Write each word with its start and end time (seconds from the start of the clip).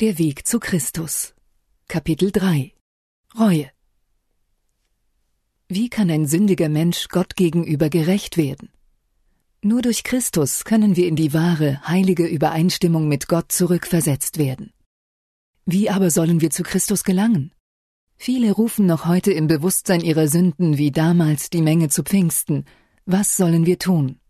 Der 0.00 0.16
Weg 0.16 0.46
zu 0.46 0.60
Christus. 0.60 1.34
Kapitel 1.88 2.30
3 2.30 2.72
Reue. 3.36 3.68
Wie 5.66 5.88
kann 5.88 6.08
ein 6.08 6.24
sündiger 6.24 6.68
Mensch 6.68 7.08
Gott 7.08 7.34
gegenüber 7.34 7.90
gerecht 7.90 8.36
werden? 8.36 8.68
Nur 9.60 9.82
durch 9.82 10.04
Christus 10.04 10.62
können 10.62 10.94
wir 10.94 11.08
in 11.08 11.16
die 11.16 11.34
wahre, 11.34 11.80
heilige 11.84 12.26
Übereinstimmung 12.26 13.08
mit 13.08 13.26
Gott 13.26 13.50
zurückversetzt 13.50 14.38
werden. 14.38 14.72
Wie 15.66 15.90
aber 15.90 16.12
sollen 16.12 16.40
wir 16.40 16.50
zu 16.50 16.62
Christus 16.62 17.02
gelangen? 17.02 17.50
Viele 18.16 18.52
rufen 18.52 18.86
noch 18.86 19.06
heute 19.06 19.32
im 19.32 19.48
Bewusstsein 19.48 20.00
ihrer 20.00 20.28
Sünden 20.28 20.78
wie 20.78 20.92
damals 20.92 21.50
die 21.50 21.60
Menge 21.60 21.88
zu 21.88 22.04
Pfingsten. 22.04 22.66
Was 23.04 23.36
sollen 23.36 23.66
wir 23.66 23.80
tun? 23.80 24.20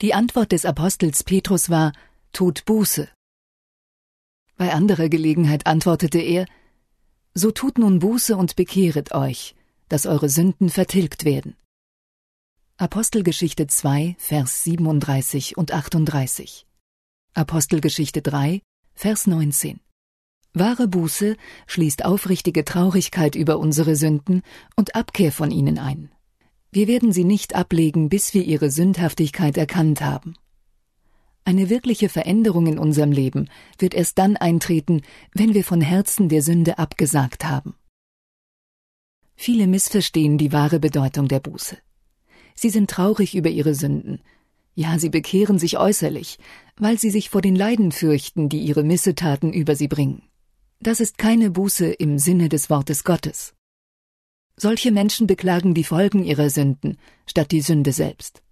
Die 0.00 0.14
Antwort 0.14 0.52
des 0.52 0.64
Apostels 0.64 1.24
Petrus 1.24 1.68
war, 1.68 1.92
tut 2.32 2.64
Buße. 2.64 3.06
Bei 4.60 4.74
anderer 4.74 5.08
Gelegenheit 5.08 5.66
antwortete 5.66 6.18
er, 6.18 6.44
So 7.32 7.50
tut 7.50 7.78
nun 7.78 7.98
Buße 7.98 8.36
und 8.36 8.56
bekehret 8.56 9.14
euch, 9.14 9.54
dass 9.88 10.04
eure 10.04 10.28
Sünden 10.28 10.68
vertilgt 10.68 11.24
werden. 11.24 11.56
Apostelgeschichte 12.76 13.68
2, 13.68 14.16
Vers 14.18 14.64
37 14.64 15.56
und 15.56 15.72
38. 15.72 16.66
Apostelgeschichte 17.32 18.20
3, 18.20 18.60
Vers 18.92 19.26
19. 19.26 19.80
Wahre 20.52 20.88
Buße 20.88 21.38
schließt 21.66 22.04
aufrichtige 22.04 22.62
Traurigkeit 22.62 23.36
über 23.36 23.58
unsere 23.58 23.96
Sünden 23.96 24.42
und 24.76 24.94
Abkehr 24.94 25.32
von 25.32 25.50
ihnen 25.50 25.78
ein. 25.78 26.12
Wir 26.70 26.86
werden 26.86 27.14
sie 27.14 27.24
nicht 27.24 27.54
ablegen, 27.54 28.10
bis 28.10 28.34
wir 28.34 28.44
ihre 28.44 28.70
Sündhaftigkeit 28.70 29.56
erkannt 29.56 30.02
haben. 30.02 30.34
Eine 31.44 31.70
wirkliche 31.70 32.08
Veränderung 32.08 32.66
in 32.66 32.78
unserem 32.78 33.12
Leben 33.12 33.48
wird 33.78 33.94
erst 33.94 34.18
dann 34.18 34.36
eintreten, 34.36 35.02
wenn 35.32 35.54
wir 35.54 35.64
von 35.64 35.80
Herzen 35.80 36.28
der 36.28 36.42
Sünde 36.42 36.78
abgesagt 36.78 37.44
haben. 37.44 37.74
Viele 39.34 39.66
missverstehen 39.66 40.36
die 40.36 40.52
wahre 40.52 40.80
Bedeutung 40.80 41.26
der 41.26 41.40
Buße. 41.40 41.78
Sie 42.54 42.68
sind 42.68 42.90
traurig 42.90 43.34
über 43.34 43.48
ihre 43.48 43.74
Sünden. 43.74 44.20
Ja, 44.74 44.98
sie 44.98 45.08
bekehren 45.08 45.58
sich 45.58 45.78
äußerlich, 45.78 46.38
weil 46.76 46.98
sie 46.98 47.10
sich 47.10 47.30
vor 47.30 47.40
den 47.40 47.56
Leiden 47.56 47.90
fürchten, 47.90 48.48
die 48.48 48.60
ihre 48.60 48.84
Missetaten 48.84 49.52
über 49.52 49.76
sie 49.76 49.88
bringen. 49.88 50.22
Das 50.80 51.00
ist 51.00 51.18
keine 51.18 51.50
Buße 51.50 51.86
im 51.86 52.18
Sinne 52.18 52.48
des 52.48 52.68
Wortes 52.70 53.04
Gottes. 53.04 53.54
Solche 54.56 54.92
Menschen 54.92 55.26
beklagen 55.26 55.72
die 55.72 55.84
Folgen 55.84 56.22
ihrer 56.22 56.50
Sünden 56.50 56.98
statt 57.26 57.50
die 57.50 57.62
Sünde 57.62 57.92
selbst. 57.92 58.42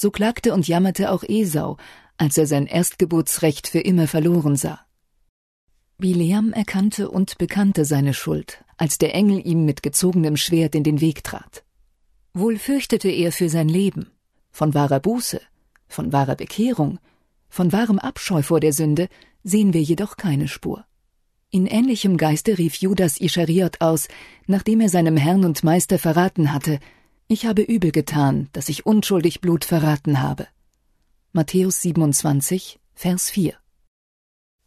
So 0.00 0.10
klagte 0.10 0.54
und 0.54 0.66
jammerte 0.66 1.12
auch 1.12 1.22
Esau, 1.28 1.76
als 2.16 2.38
er 2.38 2.46
sein 2.46 2.66
Erstgeburtsrecht 2.66 3.68
für 3.68 3.80
immer 3.80 4.06
verloren 4.06 4.56
sah. 4.56 4.80
Bileam 5.98 6.54
erkannte 6.54 7.10
und 7.10 7.36
bekannte 7.36 7.84
seine 7.84 8.14
Schuld, 8.14 8.64
als 8.78 8.96
der 8.96 9.14
Engel 9.14 9.46
ihm 9.46 9.66
mit 9.66 9.82
gezogenem 9.82 10.38
Schwert 10.38 10.74
in 10.74 10.84
den 10.84 11.02
Weg 11.02 11.22
trat. 11.22 11.64
Wohl 12.32 12.56
fürchtete 12.56 13.10
er 13.10 13.30
für 13.30 13.50
sein 13.50 13.68
Leben, 13.68 14.10
von 14.50 14.72
wahrer 14.72 15.00
Buße, 15.00 15.42
von 15.86 16.14
wahrer 16.14 16.36
Bekehrung, 16.36 16.98
von 17.50 17.70
wahrem 17.70 17.98
Abscheu 17.98 18.40
vor 18.40 18.60
der 18.60 18.72
Sünde 18.72 19.06
sehen 19.44 19.74
wir 19.74 19.82
jedoch 19.82 20.16
keine 20.16 20.48
Spur. 20.48 20.86
In 21.50 21.66
ähnlichem 21.66 22.16
Geiste 22.16 22.56
rief 22.56 22.76
Judas 22.76 23.20
Ischariot 23.20 23.82
aus, 23.82 24.08
nachdem 24.46 24.80
er 24.80 24.88
seinem 24.88 25.18
Herrn 25.18 25.44
und 25.44 25.62
Meister 25.62 25.98
verraten 25.98 26.54
hatte, 26.54 26.80
ich 27.32 27.46
habe 27.46 27.62
übel 27.62 27.92
getan, 27.92 28.48
dass 28.52 28.68
ich 28.68 28.86
unschuldig 28.86 29.40
Blut 29.40 29.64
verraten 29.64 30.20
habe. 30.20 30.48
Matthäus 31.30 31.80
27, 31.80 32.80
Vers 32.92 33.30
4. 33.30 33.54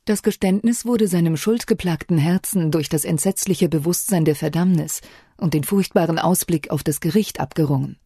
Das 0.05 0.23
Geständnis 0.23 0.86
wurde 0.86 1.09
seinem 1.09 1.36
schuldgeplagten 1.36 2.17
Herzen 2.17 2.72
durch 2.72 2.88
das 2.88 3.03
entsetzliche 3.03 3.67
Bewusstsein 3.67 4.23
der 4.23 4.38
Verdammnis 4.38 5.02
und 5.36 5.53
den 5.53 5.66
furchtbaren 5.66 6.17
Ausblick 6.17 6.72
auf 6.72 6.83
das 6.83 7.02
Gericht 7.02 7.42
abgerungen. 7.42 7.98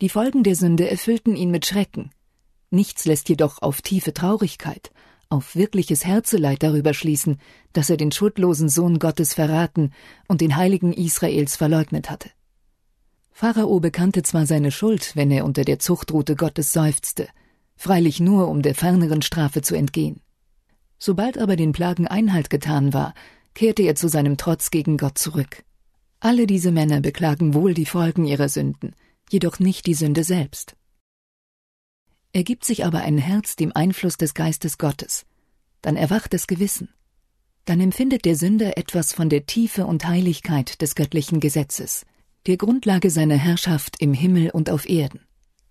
Die 0.00 0.08
Folgen 0.08 0.44
der 0.44 0.54
Sünde 0.54 0.88
erfüllten 0.88 1.36
ihn 1.36 1.50
mit 1.50 1.66
Schrecken. 1.66 2.10
Nichts 2.70 3.04
lässt 3.04 3.28
jedoch 3.28 3.60
auf 3.60 3.82
tiefe 3.82 4.14
Traurigkeit, 4.14 4.92
auf 5.28 5.54
wirkliches 5.56 6.06
Herzeleid 6.06 6.62
darüber 6.62 6.94
schließen, 6.94 7.36
dass 7.74 7.90
er 7.90 7.98
den 7.98 8.12
schuldlosen 8.12 8.70
Sohn 8.70 8.98
Gottes 8.98 9.34
verraten 9.34 9.92
und 10.26 10.40
den 10.40 10.56
Heiligen 10.56 10.94
Israels 10.94 11.56
verleugnet 11.56 12.08
hatte. 12.08 12.30
Pharao 13.40 13.78
bekannte 13.78 14.24
zwar 14.24 14.46
seine 14.46 14.72
Schuld, 14.72 15.14
wenn 15.14 15.30
er 15.30 15.44
unter 15.44 15.62
der 15.62 15.78
Zuchtrute 15.78 16.34
Gottes 16.34 16.72
seufzte, 16.72 17.28
freilich 17.76 18.18
nur, 18.18 18.48
um 18.48 18.62
der 18.62 18.74
ferneren 18.74 19.22
Strafe 19.22 19.62
zu 19.62 19.76
entgehen. 19.76 20.20
Sobald 20.98 21.38
aber 21.38 21.54
den 21.54 21.70
Plagen 21.70 22.08
Einhalt 22.08 22.50
getan 22.50 22.92
war, 22.92 23.14
kehrte 23.54 23.84
er 23.84 23.94
zu 23.94 24.08
seinem 24.08 24.38
Trotz 24.38 24.72
gegen 24.72 24.96
Gott 24.96 25.18
zurück. 25.18 25.62
Alle 26.18 26.48
diese 26.48 26.72
Männer 26.72 27.00
beklagen 27.00 27.54
wohl 27.54 27.74
die 27.74 27.86
Folgen 27.86 28.24
ihrer 28.24 28.48
Sünden, 28.48 28.96
jedoch 29.30 29.60
nicht 29.60 29.86
die 29.86 29.94
Sünde 29.94 30.24
selbst. 30.24 30.74
Ergibt 32.32 32.64
sich 32.64 32.84
aber 32.84 33.02
ein 33.02 33.18
Herz 33.18 33.54
dem 33.54 33.70
Einfluss 33.72 34.16
des 34.16 34.34
Geistes 34.34 34.78
Gottes, 34.78 35.26
dann 35.80 35.94
erwacht 35.94 36.34
das 36.34 36.48
Gewissen. 36.48 36.88
Dann 37.66 37.78
empfindet 37.78 38.24
der 38.24 38.34
Sünder 38.34 38.76
etwas 38.76 39.12
von 39.12 39.28
der 39.28 39.46
Tiefe 39.46 39.86
und 39.86 40.08
Heiligkeit 40.08 40.82
des 40.82 40.96
göttlichen 40.96 41.38
Gesetzes– 41.38 42.04
der 42.48 42.56
Grundlage 42.56 43.10
seiner 43.10 43.36
Herrschaft 43.36 44.00
im 44.00 44.14
Himmel 44.14 44.48
und 44.48 44.70
auf 44.70 44.88
Erden. 44.88 45.20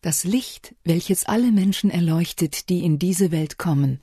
Das 0.01 0.23
Licht, 0.23 0.75
welches 0.83 1.25
alle 1.25 1.51
Menschen 1.51 1.89
erleuchtet, 1.89 2.69
die 2.69 2.85
in 2.85 2.99
diese 2.99 3.31
Welt 3.31 3.57
kommen, 3.57 3.99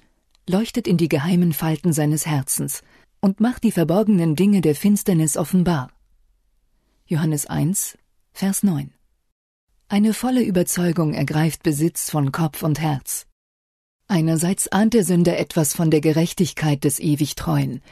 leuchtet 0.49 0.89
in 0.89 0.97
die 0.97 1.09
geheimen 1.09 1.53
Falten 1.53 1.93
seines 1.93 2.27
Herzens 2.27 2.83
und 3.21 3.39
macht 3.39 3.63
die 3.63 3.71
verborgenen 3.71 4.35
Dinge 4.35 4.61
der 4.61 4.75
Finsternis 4.75 5.37
offenbar. 5.37 5.93
Johannes 7.07 7.47
1, 7.47 7.97
Vers 8.33 8.65
9. 8.65 8.93
Eine 9.87 10.13
volle 10.13 10.43
Überzeugung 10.43 11.15
ergreift 11.15 11.63
Besitz 11.63 12.11
von 12.11 12.33
Kopf 12.33 12.65
und 12.65 12.81
Herz. 12.81 13.29
Einerseits 14.09 14.67
ahnt 14.67 14.95
der 14.95 15.05
Sünder 15.05 15.39
etwas 15.39 15.77
von 15.77 15.93
der 15.93 16.01
Gerechtigkeit 16.01 16.83
des 16.83 16.99
ewig 16.99 17.37
Treuen 17.37 17.83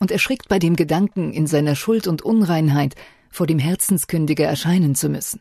und 0.00 0.10
erschrickt 0.10 0.48
bei 0.48 0.58
dem 0.58 0.74
Gedanken, 0.74 1.32
in 1.32 1.46
seiner 1.46 1.76
Schuld 1.76 2.08
und 2.08 2.22
Unreinheit 2.22 2.96
vor 3.32 3.46
dem 3.46 3.58
Herzenskündiger 3.58 4.46
erscheinen 4.46 4.94
zu 4.94 5.08
müssen. 5.08 5.40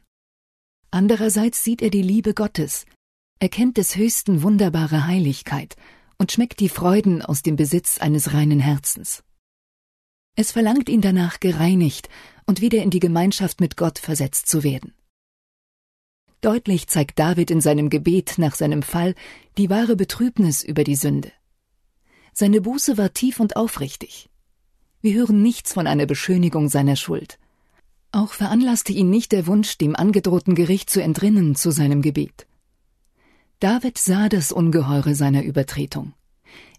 Andererseits 0.89 1.63
sieht 1.63 1.81
er 1.81 1.89
die 1.89 2.01
Liebe 2.01 2.33
Gottes, 2.33 2.85
erkennt 3.39 3.77
des 3.77 3.95
Höchsten 3.95 4.41
wunderbare 4.43 5.05
Heiligkeit 5.07 5.75
und 6.17 6.31
schmeckt 6.31 6.59
die 6.59 6.69
Freuden 6.69 7.21
aus 7.21 7.41
dem 7.41 7.55
Besitz 7.55 7.97
eines 7.99 8.33
reinen 8.33 8.59
Herzens. 8.59 9.23
Es 10.35 10.51
verlangt 10.51 10.89
ihn 10.89 11.01
danach, 11.01 11.39
gereinigt 11.39 12.09
und 12.45 12.61
wieder 12.61 12.81
in 12.81 12.89
die 12.89 12.99
Gemeinschaft 12.99 13.59
mit 13.59 13.77
Gott 13.77 13.99
versetzt 13.99 14.47
zu 14.47 14.63
werden. 14.63 14.93
Deutlich 16.41 16.87
zeigt 16.87 17.19
David 17.19 17.51
in 17.51 17.61
seinem 17.61 17.89
Gebet 17.89 18.35
nach 18.37 18.55
seinem 18.55 18.81
Fall 18.81 19.13
die 19.57 19.69
wahre 19.69 19.95
Betrübnis 19.95 20.63
über 20.63 20.83
die 20.83 20.95
Sünde. 20.95 21.31
Seine 22.33 22.61
Buße 22.61 22.97
war 22.97 23.13
tief 23.13 23.39
und 23.39 23.55
aufrichtig. 23.55 24.29
Wir 25.01 25.15
hören 25.15 25.41
nichts 25.41 25.73
von 25.73 25.87
einer 25.87 26.05
Beschönigung 26.05 26.69
seiner 26.69 26.95
Schuld. 26.95 27.39
Auch 28.11 28.33
veranlasste 28.33 28.91
ihn 28.91 29.09
nicht 29.09 29.31
der 29.31 29.47
Wunsch, 29.47 29.77
dem 29.77 29.95
angedrohten 29.95 30.53
Gericht 30.53 30.89
zu 30.89 31.01
entrinnen 31.01 31.55
zu 31.55 31.71
seinem 31.71 32.01
Gebet. 32.01 32.45
David 33.59 33.97
sah 33.97 34.27
das 34.27 34.51
Ungeheure 34.51 35.15
seiner 35.15 35.43
Übertretung. 35.43 36.13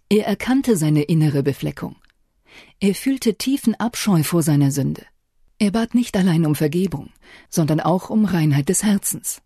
Er 0.09 0.27
erkannte 0.27 0.77
seine 0.77 1.03
innere 1.03 1.41
Befleckung. 1.41 1.95
Er 2.79 2.93
fühlte 2.93 3.35
tiefen 3.35 3.73
Abscheu 3.75 4.21
vor 4.21 4.43
seiner 4.43 4.69
Sünde. 4.69 5.03
Er 5.57 5.71
bat 5.71 5.95
nicht 5.95 6.15
allein 6.17 6.45
um 6.45 6.55
Vergebung, 6.55 7.09
sondern 7.49 7.79
auch 7.79 8.09
um 8.09 8.25
Reinheit 8.25 8.69
des 8.69 8.83
Herzens. 8.83 9.41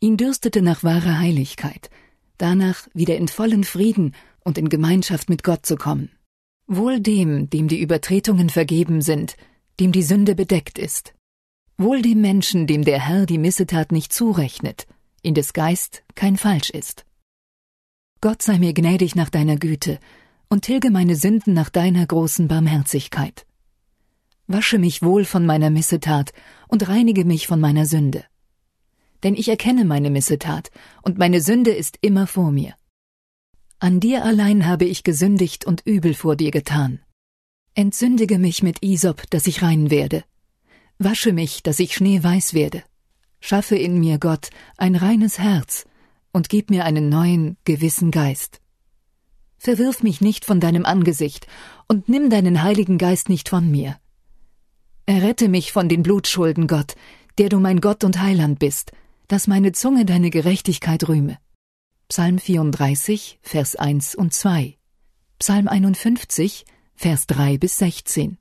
Ihn 0.00 0.16
dürstete 0.16 0.62
nach 0.62 0.82
wahrer 0.82 1.18
Heiligkeit, 1.18 1.90
danach 2.38 2.86
wieder 2.94 3.16
in 3.16 3.28
vollen 3.28 3.64
Frieden 3.64 4.14
und 4.44 4.56
in 4.56 4.68
Gemeinschaft 4.68 5.28
mit 5.28 5.42
Gott 5.42 5.66
zu 5.66 5.76
kommen. 5.76 6.10
Wohl 6.66 7.00
dem, 7.00 7.50
dem 7.50 7.68
die 7.68 7.80
Übertretungen 7.80 8.50
vergeben 8.50 9.02
sind, 9.02 9.36
dem 9.80 9.92
die 9.92 10.02
Sünde 10.02 10.34
bedeckt 10.34 10.78
ist. 10.78 11.14
Wohl 11.78 12.02
dem 12.02 12.20
Menschen, 12.20 12.66
dem 12.66 12.84
der 12.84 13.00
Herr 13.00 13.26
die 13.26 13.38
Missetat 13.38 13.92
nicht 13.92 14.12
zurechnet, 14.12 14.86
in 15.22 15.34
des 15.34 15.52
Geist 15.52 16.02
kein 16.14 16.36
Falsch 16.36 16.70
ist. 16.70 17.04
Gott 18.20 18.42
sei 18.42 18.58
mir 18.58 18.72
gnädig 18.72 19.14
nach 19.14 19.28
deiner 19.28 19.56
Güte 19.56 19.98
und 20.48 20.64
tilge 20.64 20.90
meine 20.90 21.16
Sünden 21.16 21.52
nach 21.52 21.68
deiner 21.68 22.06
großen 22.06 22.48
Barmherzigkeit. 22.48 23.46
Wasche 24.46 24.78
mich 24.78 25.02
wohl 25.02 25.24
von 25.24 25.44
meiner 25.44 25.70
Missetat 25.70 26.32
und 26.68 26.88
reinige 26.88 27.24
mich 27.24 27.46
von 27.46 27.60
meiner 27.60 27.84
Sünde. 27.84 28.24
Denn 29.22 29.34
ich 29.34 29.48
erkenne 29.48 29.84
meine 29.84 30.10
Missetat 30.10 30.70
und 31.02 31.18
meine 31.18 31.40
Sünde 31.40 31.72
ist 31.72 31.98
immer 32.00 32.26
vor 32.26 32.52
mir. 32.52 32.74
An 33.78 34.00
dir 34.00 34.24
allein 34.24 34.66
habe 34.66 34.84
ich 34.84 35.04
gesündigt 35.04 35.66
und 35.66 35.82
übel 35.84 36.14
vor 36.14 36.36
dir 36.36 36.50
getan. 36.50 37.00
Entsündige 37.78 38.38
mich 38.38 38.62
mit 38.62 38.82
Isop, 38.82 39.28
dass 39.28 39.46
ich 39.46 39.60
rein 39.60 39.90
werde. 39.90 40.24
Wasche 40.98 41.34
mich, 41.34 41.62
dass 41.62 41.78
ich 41.78 41.94
schneeweiß 41.94 42.54
werde. 42.54 42.82
Schaffe 43.38 43.76
in 43.76 44.00
mir, 44.00 44.18
Gott, 44.18 44.48
ein 44.78 44.96
reines 44.96 45.38
Herz 45.38 45.84
und 46.32 46.48
gib 46.48 46.70
mir 46.70 46.86
einen 46.86 47.10
neuen, 47.10 47.58
gewissen 47.64 48.10
Geist. 48.10 48.62
Verwirf 49.58 50.02
mich 50.02 50.22
nicht 50.22 50.46
von 50.46 50.58
deinem 50.58 50.86
Angesicht 50.86 51.46
und 51.86 52.08
nimm 52.08 52.30
deinen 52.30 52.62
Heiligen 52.62 52.96
Geist 52.96 53.28
nicht 53.28 53.50
von 53.50 53.70
mir. 53.70 53.98
Errette 55.04 55.50
mich 55.50 55.70
von 55.70 55.90
den 55.90 56.02
Blutschulden, 56.02 56.68
Gott, 56.68 56.94
der 57.36 57.50
du 57.50 57.60
mein 57.60 57.82
Gott 57.82 58.04
und 58.04 58.22
Heiland 58.22 58.58
bist, 58.58 58.92
dass 59.28 59.48
meine 59.48 59.72
Zunge 59.72 60.06
deine 60.06 60.30
Gerechtigkeit 60.30 61.06
rühme. 61.10 61.36
Psalm 62.08 62.38
34, 62.38 63.38
Vers 63.42 63.76
1 63.76 64.14
und 64.14 64.32
2. 64.32 64.78
Psalm 65.38 65.68
51, 65.68 66.64
Vers 66.98 67.26
3 67.26 67.58
bis 67.58 67.76
16. 67.76 68.38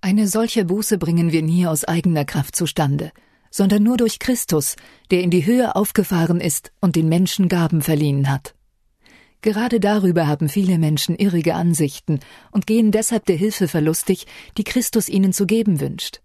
Eine 0.00 0.28
solche 0.28 0.64
Buße 0.64 0.96
bringen 0.96 1.32
wir 1.32 1.42
nie 1.42 1.66
aus 1.66 1.84
eigener 1.84 2.24
Kraft 2.24 2.54
zustande, 2.54 3.10
sondern 3.50 3.82
nur 3.82 3.96
durch 3.96 4.20
Christus, 4.20 4.76
der 5.10 5.22
in 5.22 5.30
die 5.30 5.44
Höhe 5.44 5.74
aufgefahren 5.74 6.40
ist 6.40 6.70
und 6.80 6.94
den 6.94 7.08
Menschen 7.08 7.48
Gaben 7.48 7.82
verliehen 7.82 8.30
hat. 8.30 8.54
Gerade 9.40 9.80
darüber 9.80 10.28
haben 10.28 10.48
viele 10.48 10.78
Menschen 10.78 11.16
irrige 11.16 11.56
Ansichten 11.56 12.20
und 12.52 12.68
gehen 12.68 12.92
deshalb 12.92 13.26
der 13.26 13.36
Hilfe 13.36 13.66
verlustig, 13.66 14.28
die 14.56 14.64
Christus 14.64 15.08
ihnen 15.08 15.32
zu 15.32 15.44
geben 15.44 15.80
wünscht. 15.80 16.22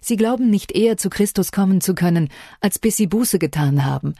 Sie 0.00 0.16
glauben 0.16 0.50
nicht 0.50 0.72
eher 0.72 0.96
zu 0.96 1.08
Christus 1.08 1.52
kommen 1.52 1.80
zu 1.80 1.94
können, 1.94 2.30
als 2.60 2.80
bis 2.80 2.96
sie 2.96 3.06
Buße 3.06 3.38
getan 3.38 3.84
haben, 3.84 4.16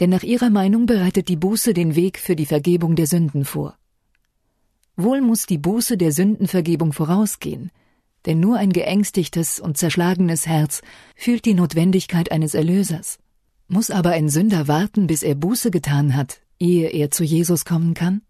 denn 0.00 0.08
nach 0.08 0.22
ihrer 0.22 0.48
Meinung 0.48 0.86
bereitet 0.86 1.28
die 1.28 1.36
Buße 1.36 1.74
den 1.74 1.94
Weg 1.96 2.18
für 2.18 2.34
die 2.34 2.46
Vergebung 2.46 2.96
der 2.96 3.06
Sünden 3.06 3.44
vor. 3.44 3.76
Wohl 4.96 5.20
muss 5.20 5.46
die 5.46 5.58
Buße 5.58 5.98
der 5.98 6.10
Sündenvergebung 6.10 6.92
vorausgehen, 6.92 7.70
denn 8.24 8.40
nur 8.40 8.56
ein 8.56 8.72
geängstigtes 8.72 9.60
und 9.60 9.76
zerschlagenes 9.76 10.46
Herz 10.46 10.82
fühlt 11.14 11.44
die 11.44 11.54
Notwendigkeit 11.54 12.32
eines 12.32 12.54
Erlösers. 12.54 13.18
Muss 13.68 13.90
aber 13.90 14.10
ein 14.10 14.28
Sünder 14.28 14.68
warten, 14.68 15.06
bis 15.06 15.22
er 15.22 15.34
Buße 15.34 15.70
getan 15.70 16.16
hat, 16.16 16.40
ehe 16.58 16.88
er 16.88 17.10
zu 17.10 17.24
Jesus 17.24 17.64
kommen 17.64 17.94
kann? 17.94 18.22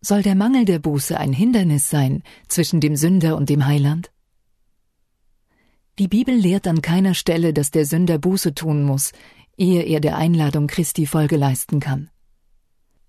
Soll 0.00 0.22
der 0.22 0.34
Mangel 0.34 0.64
der 0.64 0.78
Buße 0.78 1.18
ein 1.18 1.32
Hindernis 1.32 1.90
sein 1.90 2.22
zwischen 2.48 2.80
dem 2.80 2.96
Sünder 2.96 3.36
und 3.36 3.48
dem 3.48 3.66
Heiland? 3.66 4.10
Die 5.98 6.08
Bibel 6.08 6.34
lehrt 6.34 6.66
an 6.66 6.80
keiner 6.80 7.14
Stelle, 7.14 7.52
dass 7.52 7.70
der 7.70 7.84
Sünder 7.84 8.18
Buße 8.18 8.54
tun 8.54 8.82
muss, 8.82 9.12
ehe 9.58 9.82
er 9.82 10.00
der 10.00 10.16
Einladung 10.16 10.66
Christi 10.66 11.06
Folge 11.06 11.36
leisten 11.36 11.78
kann. 11.78 12.08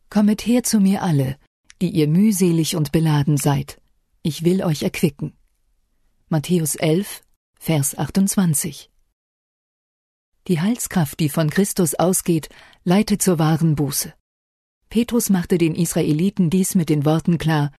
Kommet 0.09 0.45
her 0.45 0.63
zu 0.63 0.81
mir 0.81 1.01
alle, 1.01 1.37
die 1.81 1.89
ihr 1.89 2.07
mühselig 2.07 2.75
und 2.75 2.91
beladen 2.91 3.37
seid. 3.37 3.81
Ich 4.21 4.45
will 4.45 4.63
euch 4.63 4.83
erquicken. 4.83 5.33
Matthäus 6.29 6.75
11, 6.75 7.23
Vers 7.59 7.97
28. 7.97 8.89
Die 10.47 10.61
Heilskraft, 10.61 11.19
die 11.19 11.29
von 11.29 11.49
Christus 11.49 11.95
ausgeht, 11.95 12.49
leitet 12.83 13.21
zur 13.21 13.39
wahren 13.39 13.75
Buße. 13.75 14.13
Petrus 14.89 15.29
machte 15.29 15.57
den 15.57 15.75
Israeliten 15.75 16.49
dies 16.49 16.75
mit 16.75 16.89
den 16.89 17.05
Worten 17.05 17.37
klar 17.37 17.73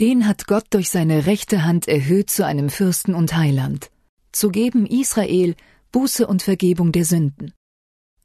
Den 0.00 0.26
hat 0.26 0.46
Gott 0.46 0.66
durch 0.70 0.90
seine 0.90 1.26
rechte 1.26 1.64
Hand 1.64 1.88
erhöht 1.88 2.30
zu 2.30 2.46
einem 2.46 2.70
Fürsten 2.70 3.14
und 3.14 3.36
Heiland, 3.36 3.90
zu 4.32 4.50
geben 4.50 4.86
Israel 4.86 5.54
Buße 5.92 6.26
und 6.26 6.42
Vergebung 6.42 6.92
der 6.92 7.04
Sünden. 7.04 7.52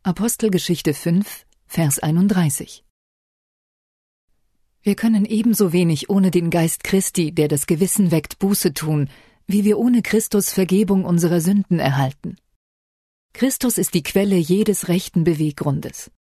Apostelgeschichte 0.03 0.93
5, 0.93 1.45
Vers 1.65 1.99
31. 1.99 2.83
Wir 4.83 4.95
können 4.95 5.23
ebenso 5.23 5.71
wenig 5.71 6.09
ohne 6.09 6.29
den 6.29 6.49
Geist 6.49 6.83
Christi, 6.83 7.31
der 7.31 7.47
das 7.47 7.67
Gewissen 7.67 8.11
weckt, 8.11 8.37
Buße 8.39 8.73
tun, 8.73 9.09
wie 9.47 9.63
wir 9.63 9.79
ohne 9.79 10.01
Christus 10.01 10.51
Vergebung 10.51 11.05
unserer 11.05 11.39
Sünden 11.39 11.79
erhalten. 11.79 12.35
Christus 13.31 13.77
ist 13.77 13.93
die 13.93 14.03
Quelle 14.03 14.35
jedes 14.35 14.89
rechten 14.89 15.23
Beweggrundes. 15.23 16.11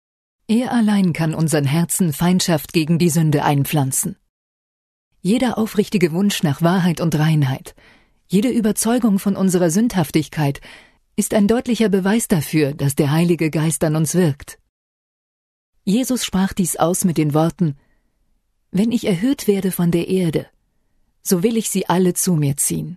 Er 0.47 0.73
allein 0.73 1.13
kann 1.13 1.35
unseren 1.35 1.65
Herzen 1.65 2.13
Feindschaft 2.13 2.73
gegen 2.73 3.01
die 3.01 3.11
Sünde 3.11 3.45
einpflanzen. 3.45 4.17
Jeder 5.21 5.59
aufrichtige 5.59 6.13
Wunsch 6.13 6.45
nach 6.45 6.63
Wahrheit 6.63 7.01
und 7.01 7.17
Reinheit, 7.17 7.75
jede 8.29 8.49
Überzeugung 8.49 9.19
von 9.19 9.35
unserer 9.35 9.71
Sündhaftigkeit 9.71 10.61
ist 11.17 11.35
ein 11.35 11.49
deutlicher 11.49 11.89
Beweis 11.89 12.29
dafür, 12.29 12.75
dass 12.75 12.95
der 12.95 13.11
Heilige 13.11 13.51
Geist 13.51 13.83
an 13.83 13.97
uns 13.97 14.15
wirkt. 14.15 14.59
Jesus 15.85 16.25
sprach 16.25 16.53
dies 16.53 16.77
aus 16.77 17.05
mit 17.05 17.19
den 17.19 17.35
Worten 17.35 17.77
Wenn 18.75 18.91
ich 18.91 19.07
erhöht 19.07 19.49
werde 19.49 19.71
von 19.71 19.91
der 19.91 20.09
Erde, 20.09 20.47
so 21.23 21.43
will 21.43 21.59
ich 21.59 21.69
sie 21.69 21.91
alle 21.91 22.15
zu 22.15 22.37
mir 22.37 22.57
ziehen. 22.57 22.97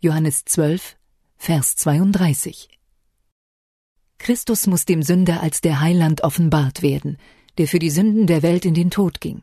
Johannes 0.00 0.44
12, 0.46 0.96
Vers 1.36 1.76
32 1.76 2.68
Christus 4.18 4.66
muss 4.66 4.86
dem 4.86 5.04
Sünder 5.04 5.44
als 5.44 5.60
der 5.60 5.80
Heiland 5.80 6.24
offenbart 6.24 6.82
werden, 6.82 7.18
der 7.56 7.68
für 7.68 7.78
die 7.78 7.88
Sünden 7.88 8.26
der 8.26 8.42
Welt 8.42 8.64
in 8.64 8.74
den 8.74 8.90
Tod 8.90 9.20
ging. 9.20 9.42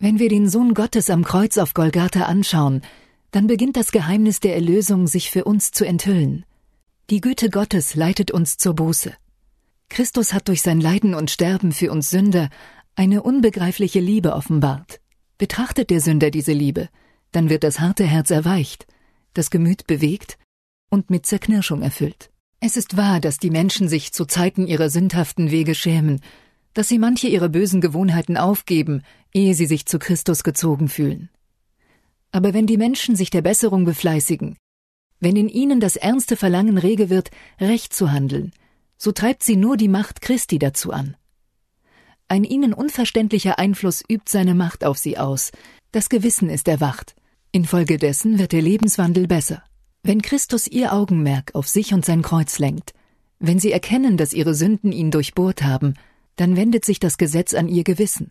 Wenn 0.00 0.18
wir 0.18 0.28
den 0.28 0.48
Sohn 0.48 0.74
Gottes 0.74 1.08
am 1.08 1.22
Kreuz 1.22 1.56
auf 1.56 1.72
Golgatha 1.72 2.24
anschauen, 2.24 2.82
dann 3.30 3.46
beginnt 3.46 3.76
das 3.76 3.92
Geheimnis 3.92 4.40
der 4.40 4.56
Erlösung 4.56 5.06
sich 5.06 5.30
für 5.30 5.44
uns 5.44 5.70
zu 5.70 5.84
enthüllen. 5.84 6.44
Die 7.10 7.20
Güte 7.20 7.48
Gottes 7.48 7.94
leitet 7.94 8.32
uns 8.32 8.56
zur 8.56 8.74
Buße. 8.74 9.14
Christus 9.88 10.32
hat 10.32 10.48
durch 10.48 10.62
sein 10.62 10.80
Leiden 10.80 11.14
und 11.14 11.30
Sterben 11.30 11.70
für 11.70 11.92
uns 11.92 12.10
Sünder 12.10 12.50
eine 12.94 13.22
unbegreifliche 13.22 14.00
Liebe 14.00 14.34
offenbart. 14.34 15.00
Betrachtet 15.38 15.90
der 15.90 16.00
Sünder 16.00 16.30
diese 16.30 16.52
Liebe, 16.52 16.88
dann 17.32 17.48
wird 17.48 17.64
das 17.64 17.80
harte 17.80 18.04
Herz 18.04 18.30
erweicht, 18.30 18.86
das 19.34 19.50
Gemüt 19.50 19.86
bewegt 19.86 20.38
und 20.90 21.10
mit 21.10 21.26
Zerknirschung 21.26 21.82
erfüllt. 21.82 22.30
Es 22.60 22.76
ist 22.76 22.96
wahr, 22.96 23.20
dass 23.20 23.38
die 23.38 23.50
Menschen 23.50 23.88
sich 23.88 24.12
zu 24.12 24.26
Zeiten 24.26 24.66
ihrer 24.66 24.90
sündhaften 24.90 25.50
Wege 25.50 25.74
schämen, 25.74 26.20
dass 26.74 26.88
sie 26.88 26.98
manche 26.98 27.28
ihrer 27.28 27.48
bösen 27.48 27.80
Gewohnheiten 27.80 28.36
aufgeben, 28.36 29.02
ehe 29.32 29.54
sie 29.54 29.66
sich 29.66 29.86
zu 29.86 29.98
Christus 29.98 30.44
gezogen 30.44 30.88
fühlen. 30.88 31.30
Aber 32.32 32.52
wenn 32.52 32.66
die 32.66 32.76
Menschen 32.76 33.16
sich 33.16 33.30
der 33.30 33.42
Besserung 33.42 33.84
befleißigen, 33.84 34.56
wenn 35.20 35.36
in 35.36 35.48
ihnen 35.48 35.80
das 35.80 35.96
ernste 35.96 36.36
Verlangen 36.36 36.78
rege 36.78 37.10
wird, 37.10 37.30
recht 37.60 37.92
zu 37.94 38.12
handeln, 38.12 38.52
so 38.96 39.12
treibt 39.12 39.42
sie 39.42 39.56
nur 39.56 39.76
die 39.76 39.88
Macht 39.88 40.20
Christi 40.20 40.58
dazu 40.58 40.92
an. 40.92 41.16
Ein 42.30 42.44
ihnen 42.44 42.72
unverständlicher 42.72 43.58
Einfluss 43.58 44.04
übt 44.08 44.30
seine 44.30 44.54
Macht 44.54 44.84
auf 44.84 44.98
sie 44.98 45.18
aus, 45.18 45.50
das 45.90 46.08
Gewissen 46.08 46.48
ist 46.48 46.68
erwacht, 46.68 47.16
infolgedessen 47.50 48.38
wird 48.38 48.52
der 48.52 48.62
Lebenswandel 48.62 49.26
besser. 49.26 49.64
Wenn 50.04 50.22
Christus 50.22 50.68
ihr 50.68 50.92
Augenmerk 50.92 51.56
auf 51.56 51.66
sich 51.66 51.92
und 51.92 52.04
sein 52.04 52.22
Kreuz 52.22 52.60
lenkt, 52.60 52.94
wenn 53.40 53.58
sie 53.58 53.72
erkennen, 53.72 54.16
dass 54.16 54.32
ihre 54.32 54.54
Sünden 54.54 54.92
ihn 54.92 55.10
durchbohrt 55.10 55.64
haben, 55.64 55.94
dann 56.36 56.54
wendet 56.54 56.84
sich 56.84 57.00
das 57.00 57.18
Gesetz 57.18 57.52
an 57.52 57.66
ihr 57.66 57.82
Gewissen. 57.82 58.30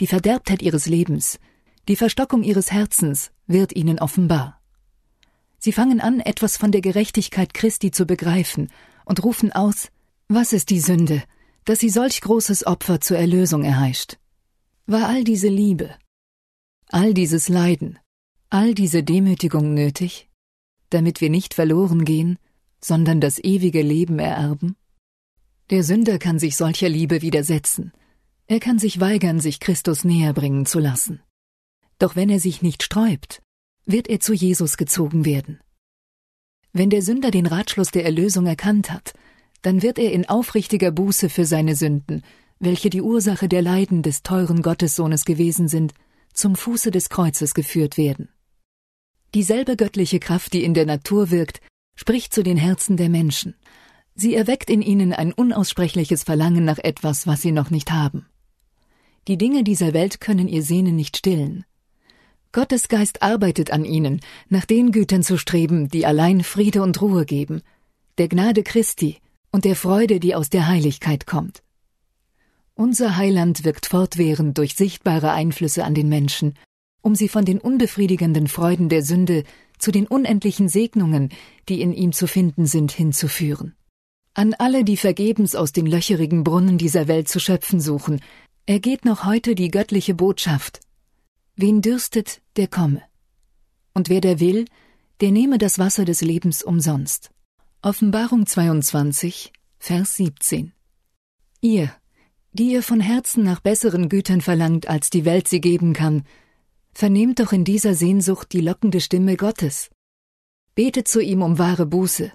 Die 0.00 0.06
Verderbtheit 0.06 0.62
ihres 0.62 0.86
Lebens, 0.86 1.40
die 1.88 1.96
Verstockung 1.96 2.44
ihres 2.44 2.70
Herzens 2.70 3.32
wird 3.48 3.74
ihnen 3.74 3.98
offenbar. 3.98 4.62
Sie 5.58 5.72
fangen 5.72 6.00
an, 6.00 6.20
etwas 6.20 6.56
von 6.56 6.70
der 6.70 6.82
Gerechtigkeit 6.82 7.54
Christi 7.54 7.90
zu 7.90 8.06
begreifen 8.06 8.70
und 9.04 9.24
rufen 9.24 9.50
aus, 9.50 9.88
was 10.28 10.52
ist 10.52 10.70
die 10.70 10.78
Sünde, 10.78 11.24
dass 11.68 11.80
sie 11.80 11.90
solch 11.90 12.20
großes 12.20 12.66
Opfer 12.66 13.00
zur 13.00 13.18
Erlösung 13.18 13.62
erheischt? 13.64 14.18
War 14.86 15.08
all 15.08 15.24
diese 15.24 15.48
Liebe, 15.48 15.94
all 16.88 17.12
dieses 17.12 17.48
Leiden, 17.48 17.98
all 18.48 18.74
diese 18.74 19.02
Demütigung 19.02 19.74
nötig? 19.74 20.28
damit 20.90 21.20
wir 21.20 21.30
nicht 21.30 21.54
verloren 21.54 22.04
gehen, 22.04 22.38
sondern 22.82 23.20
das 23.20 23.38
ewige 23.38 23.82
Leben 23.82 24.18
ererben? 24.18 24.76
Der 25.70 25.82
Sünder 25.82 26.18
kann 26.18 26.38
sich 26.38 26.56
solcher 26.56 26.88
Liebe 26.88 27.22
widersetzen. 27.22 27.92
Er 28.46 28.60
kann 28.60 28.78
sich 28.78 29.00
weigern, 29.00 29.40
sich 29.40 29.60
Christus 29.60 30.04
näher 30.04 30.32
bringen 30.32 30.64
zu 30.64 30.78
lassen. 30.78 31.20
Doch 31.98 32.16
wenn 32.16 32.30
er 32.30 32.40
sich 32.40 32.62
nicht 32.62 32.82
sträubt, 32.82 33.42
wird 33.84 34.08
er 34.08 34.20
zu 34.20 34.32
Jesus 34.32 34.76
gezogen 34.76 35.24
werden. 35.24 35.60
Wenn 36.72 36.90
der 36.90 37.02
Sünder 37.02 37.30
den 37.30 37.46
Ratschluss 37.46 37.90
der 37.90 38.04
Erlösung 38.04 38.46
erkannt 38.46 38.90
hat, 38.90 39.12
dann 39.62 39.82
wird 39.82 39.98
er 39.98 40.12
in 40.12 40.28
aufrichtiger 40.28 40.90
Buße 40.90 41.28
für 41.28 41.44
seine 41.44 41.74
Sünden, 41.74 42.22
welche 42.60 42.90
die 42.90 43.02
Ursache 43.02 43.48
der 43.48 43.62
Leiden 43.62 44.02
des 44.02 44.22
teuren 44.22 44.62
Gottessohnes 44.62 45.24
gewesen 45.24 45.68
sind, 45.68 45.94
zum 46.32 46.56
Fuße 46.56 46.90
des 46.90 47.08
Kreuzes 47.08 47.54
geführt 47.54 47.96
werden. 47.96 48.28
Dieselbe 49.34 49.76
göttliche 49.76 50.20
Kraft, 50.20 50.52
die 50.52 50.64
in 50.64 50.74
der 50.74 50.86
Natur 50.86 51.30
wirkt, 51.30 51.60
spricht 51.94 52.32
zu 52.32 52.42
den 52.42 52.56
Herzen 52.56 52.96
der 52.96 53.08
Menschen. 53.08 53.54
Sie 54.14 54.34
erweckt 54.34 54.70
in 54.70 54.82
ihnen 54.82 55.12
ein 55.12 55.32
unaussprechliches 55.32 56.24
Verlangen 56.24 56.64
nach 56.64 56.78
etwas, 56.78 57.26
was 57.26 57.42
sie 57.42 57.52
noch 57.52 57.70
nicht 57.70 57.92
haben. 57.92 58.26
Die 59.28 59.36
Dinge 59.36 59.62
dieser 59.62 59.92
Welt 59.92 60.20
können 60.20 60.48
ihr 60.48 60.62
Sehnen 60.62 60.96
nicht 60.96 61.16
stillen. 61.16 61.64
Gottes 62.50 62.88
Geist 62.88 63.22
arbeitet 63.22 63.70
an 63.70 63.84
ihnen, 63.84 64.20
nach 64.48 64.64
den 64.64 64.90
Gütern 64.90 65.22
zu 65.22 65.36
streben, 65.36 65.88
die 65.88 66.06
allein 66.06 66.42
Friede 66.42 66.82
und 66.82 67.00
Ruhe 67.02 67.26
geben, 67.26 67.62
der 68.16 68.28
Gnade 68.28 68.62
Christi 68.62 69.18
und 69.50 69.64
der 69.64 69.76
Freude, 69.76 70.20
die 70.20 70.34
aus 70.34 70.50
der 70.50 70.66
Heiligkeit 70.66 71.26
kommt. 71.26 71.62
Unser 72.74 73.16
Heiland 73.16 73.64
wirkt 73.64 73.86
fortwährend 73.86 74.56
durch 74.56 74.74
sichtbare 74.74 75.32
Einflüsse 75.32 75.84
an 75.84 75.94
den 75.94 76.08
Menschen, 76.08 76.54
um 77.02 77.14
sie 77.14 77.28
von 77.28 77.44
den 77.44 77.58
unbefriedigenden 77.58 78.46
Freuden 78.46 78.88
der 78.88 79.02
Sünde 79.02 79.44
zu 79.78 79.90
den 79.90 80.06
unendlichen 80.06 80.68
Segnungen, 80.68 81.30
die 81.68 81.80
in 81.80 81.92
ihm 81.92 82.12
zu 82.12 82.26
finden 82.26 82.66
sind, 82.66 82.92
hinzuführen. 82.92 83.74
An 84.34 84.54
alle, 84.54 84.84
die 84.84 84.96
vergebens 84.96 85.54
aus 85.54 85.72
den 85.72 85.86
löcherigen 85.86 86.44
Brunnen 86.44 86.78
dieser 86.78 87.08
Welt 87.08 87.28
zu 87.28 87.40
schöpfen 87.40 87.80
suchen, 87.80 88.20
ergeht 88.66 89.04
noch 89.04 89.24
heute 89.24 89.54
die 89.54 89.70
göttliche 89.70 90.14
Botschaft. 90.14 90.80
Wen 91.56 91.82
dürstet, 91.82 92.40
der 92.56 92.68
komme. 92.68 93.02
Und 93.94 94.08
wer 94.08 94.20
der 94.20 94.38
will, 94.38 94.66
der 95.20 95.32
nehme 95.32 95.58
das 95.58 95.78
Wasser 95.80 96.04
des 96.04 96.20
Lebens 96.20 96.62
umsonst. 96.62 97.30
Offenbarung 97.80 98.44
22, 98.44 99.52
Vers 99.78 100.16
17. 100.16 100.72
Ihr, 101.60 101.92
die 102.50 102.72
ihr 102.72 102.82
von 102.82 102.98
Herzen 102.98 103.44
nach 103.44 103.60
besseren 103.60 104.08
Gütern 104.08 104.40
verlangt, 104.40 104.88
als 104.88 105.10
die 105.10 105.24
Welt 105.24 105.46
sie 105.46 105.60
geben 105.60 105.92
kann, 105.92 106.24
vernehmt 106.92 107.38
doch 107.38 107.52
in 107.52 107.62
dieser 107.62 107.94
Sehnsucht 107.94 108.52
die 108.52 108.62
lockende 108.62 109.00
Stimme 109.00 109.36
Gottes. 109.36 109.90
Betet 110.74 111.06
zu 111.06 111.20
ihm 111.22 111.40
um 111.40 111.60
wahre 111.60 111.86
Buße. 111.86 112.32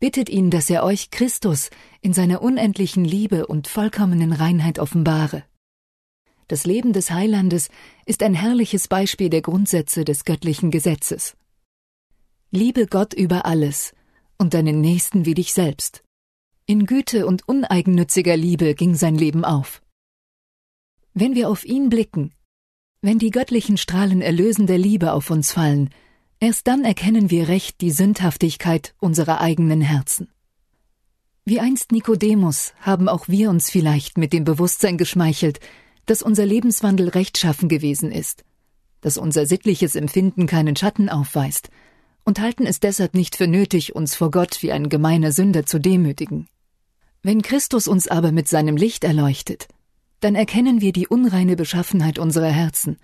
Bittet 0.00 0.30
ihn, 0.30 0.48
dass 0.48 0.70
er 0.70 0.84
euch 0.84 1.10
Christus 1.10 1.68
in 2.00 2.14
seiner 2.14 2.40
unendlichen 2.40 3.04
Liebe 3.04 3.46
und 3.48 3.68
vollkommenen 3.68 4.32
Reinheit 4.32 4.78
offenbare. 4.78 5.44
Das 6.48 6.64
Leben 6.64 6.94
des 6.94 7.10
Heilandes 7.10 7.68
ist 8.06 8.22
ein 8.22 8.32
herrliches 8.32 8.88
Beispiel 8.88 9.28
der 9.28 9.42
Grundsätze 9.42 10.06
des 10.06 10.24
göttlichen 10.24 10.70
Gesetzes. 10.70 11.36
Liebe 12.50 12.86
Gott 12.86 13.12
über 13.12 13.44
alles 13.44 13.92
und 14.42 14.54
deinen 14.54 14.80
Nächsten 14.80 15.24
wie 15.24 15.34
dich 15.34 15.54
selbst. 15.54 16.02
In 16.66 16.84
Güte 16.84 17.26
und 17.26 17.48
uneigennütziger 17.48 18.36
Liebe 18.36 18.74
ging 18.74 18.96
sein 18.96 19.14
Leben 19.14 19.44
auf. 19.44 19.80
Wenn 21.14 21.34
wir 21.34 21.48
auf 21.48 21.64
ihn 21.64 21.88
blicken, 21.88 22.34
wenn 23.02 23.18
die 23.18 23.30
göttlichen 23.30 23.76
Strahlen 23.76 24.20
erlösender 24.20 24.76
Liebe 24.76 25.12
auf 25.12 25.30
uns 25.30 25.52
fallen, 25.52 25.90
erst 26.40 26.66
dann 26.66 26.84
erkennen 26.84 27.30
wir 27.30 27.46
recht 27.48 27.80
die 27.80 27.92
Sündhaftigkeit 27.92 28.94
unserer 28.98 29.40
eigenen 29.40 29.80
Herzen. 29.80 30.28
Wie 31.44 31.60
einst 31.60 31.92
Nikodemus 31.92 32.72
haben 32.80 33.08
auch 33.08 33.28
wir 33.28 33.48
uns 33.48 33.70
vielleicht 33.70 34.18
mit 34.18 34.32
dem 34.32 34.42
Bewusstsein 34.42 34.98
geschmeichelt, 34.98 35.60
dass 36.06 36.20
unser 36.20 36.46
Lebenswandel 36.46 37.08
rechtschaffen 37.10 37.68
gewesen 37.68 38.10
ist, 38.10 38.44
dass 39.02 39.18
unser 39.18 39.46
sittliches 39.46 39.94
Empfinden 39.94 40.46
keinen 40.46 40.74
Schatten 40.74 41.08
aufweist, 41.08 41.70
und 42.24 42.40
halten 42.40 42.66
es 42.66 42.80
deshalb 42.80 43.14
nicht 43.14 43.36
für 43.36 43.46
nötig, 43.46 43.94
uns 43.94 44.14
vor 44.14 44.30
Gott 44.30 44.62
wie 44.62 44.72
ein 44.72 44.88
gemeiner 44.88 45.32
Sünder 45.32 45.66
zu 45.66 45.78
demütigen. 45.78 46.48
Wenn 47.22 47.42
Christus 47.42 47.88
uns 47.88 48.08
aber 48.08 48.32
mit 48.32 48.48
seinem 48.48 48.76
Licht 48.76 49.04
erleuchtet, 49.04 49.68
dann 50.20 50.34
erkennen 50.34 50.80
wir 50.80 50.92
die 50.92 51.08
unreine 51.08 51.56
Beschaffenheit 51.56 52.18
unserer 52.18 52.50
Herzen, 52.50 52.96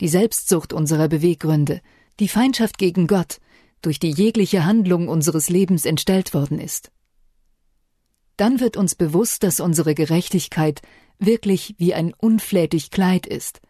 die 0.00 0.08
Selbstsucht 0.08 0.72
unserer 0.72 1.08
Beweggründe, 1.08 1.80
die 2.18 2.28
Feindschaft 2.28 2.78
gegen 2.78 3.06
Gott, 3.06 3.38
durch 3.82 3.98
die 3.98 4.10
jegliche 4.10 4.64
Handlung 4.64 5.08
unseres 5.08 5.48
Lebens 5.48 5.84
entstellt 5.84 6.34
worden 6.34 6.58
ist. 6.58 6.90
Dann 8.36 8.60
wird 8.60 8.76
uns 8.76 8.94
bewusst, 8.94 9.42
dass 9.42 9.60
unsere 9.60 9.94
Gerechtigkeit 9.94 10.80
wirklich 11.18 11.74
wie 11.78 11.94
ein 11.94 12.14
unflätig 12.14 12.90
Kleid 12.90 13.26
ist, 13.26 13.60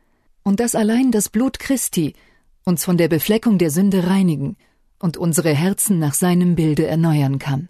und 0.45 0.61
dass 0.61 0.75
allein 0.75 1.13
das 1.13 1.29
Blut 1.29 1.59
Christi 1.59 2.15
uns 2.65 2.85
von 2.85 2.97
der 2.97 3.09
Befleckung 3.09 3.59
der 3.59 3.71
Sünde 3.71 4.07
reinigen 4.07 4.57
und 5.03 5.17
unsere 5.17 5.53
Herzen 5.53 5.99
nach 5.99 6.15
seinem 6.15 6.55
Bilde 6.55 6.87
erneuern 6.87 7.41
kann. 7.41 7.69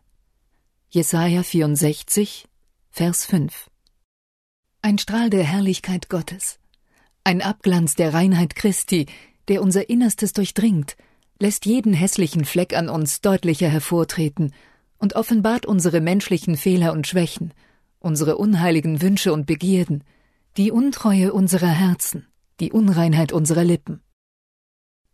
Jesaja 0.90 1.42
64, 1.42 2.46
Vers 2.90 3.24
5 3.24 3.70
Ein 4.82 4.98
Strahl 4.98 5.30
der 5.30 5.42
Herrlichkeit 5.42 6.10
Gottes, 6.10 6.58
ein 7.24 7.40
Abglanz 7.40 7.94
der 7.94 8.12
Reinheit 8.12 8.54
Christi, 8.54 9.06
der 9.48 9.62
unser 9.62 9.88
Innerstes 9.88 10.34
durchdringt, 10.34 10.98
lässt 11.38 11.64
jeden 11.64 11.94
hässlichen 11.94 12.44
Fleck 12.44 12.76
an 12.76 12.90
uns 12.90 13.22
deutlicher 13.22 13.70
hervortreten 13.70 14.52
und 14.98 15.14
offenbart 15.16 15.64
unsere 15.64 16.02
menschlichen 16.02 16.58
Fehler 16.58 16.92
und 16.92 17.06
Schwächen, 17.06 17.54
unsere 17.98 18.36
unheiligen 18.36 19.00
Wünsche 19.00 19.32
und 19.32 19.46
Begierden, 19.46 20.04
die 20.58 20.70
Untreue 20.70 21.32
unserer 21.32 21.70
Herzen, 21.70 22.26
die 22.60 22.72
Unreinheit 22.72 23.32
unserer 23.32 23.64
Lippen. 23.64 24.02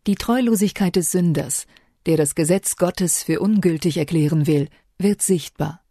Die 0.05 0.15
Treulosigkeit 0.15 0.97
des 0.97 1.11
Sünders, 1.11 1.65
der 2.05 2.17
das 2.17 2.35
Gesetz 2.35 2.75
Gottes 2.75 3.23
für 3.23 3.39
ungültig 3.39 3.97
erklären 3.97 4.47
will, 4.47 4.69
wird 4.97 5.21
sichtbar. 5.21 5.81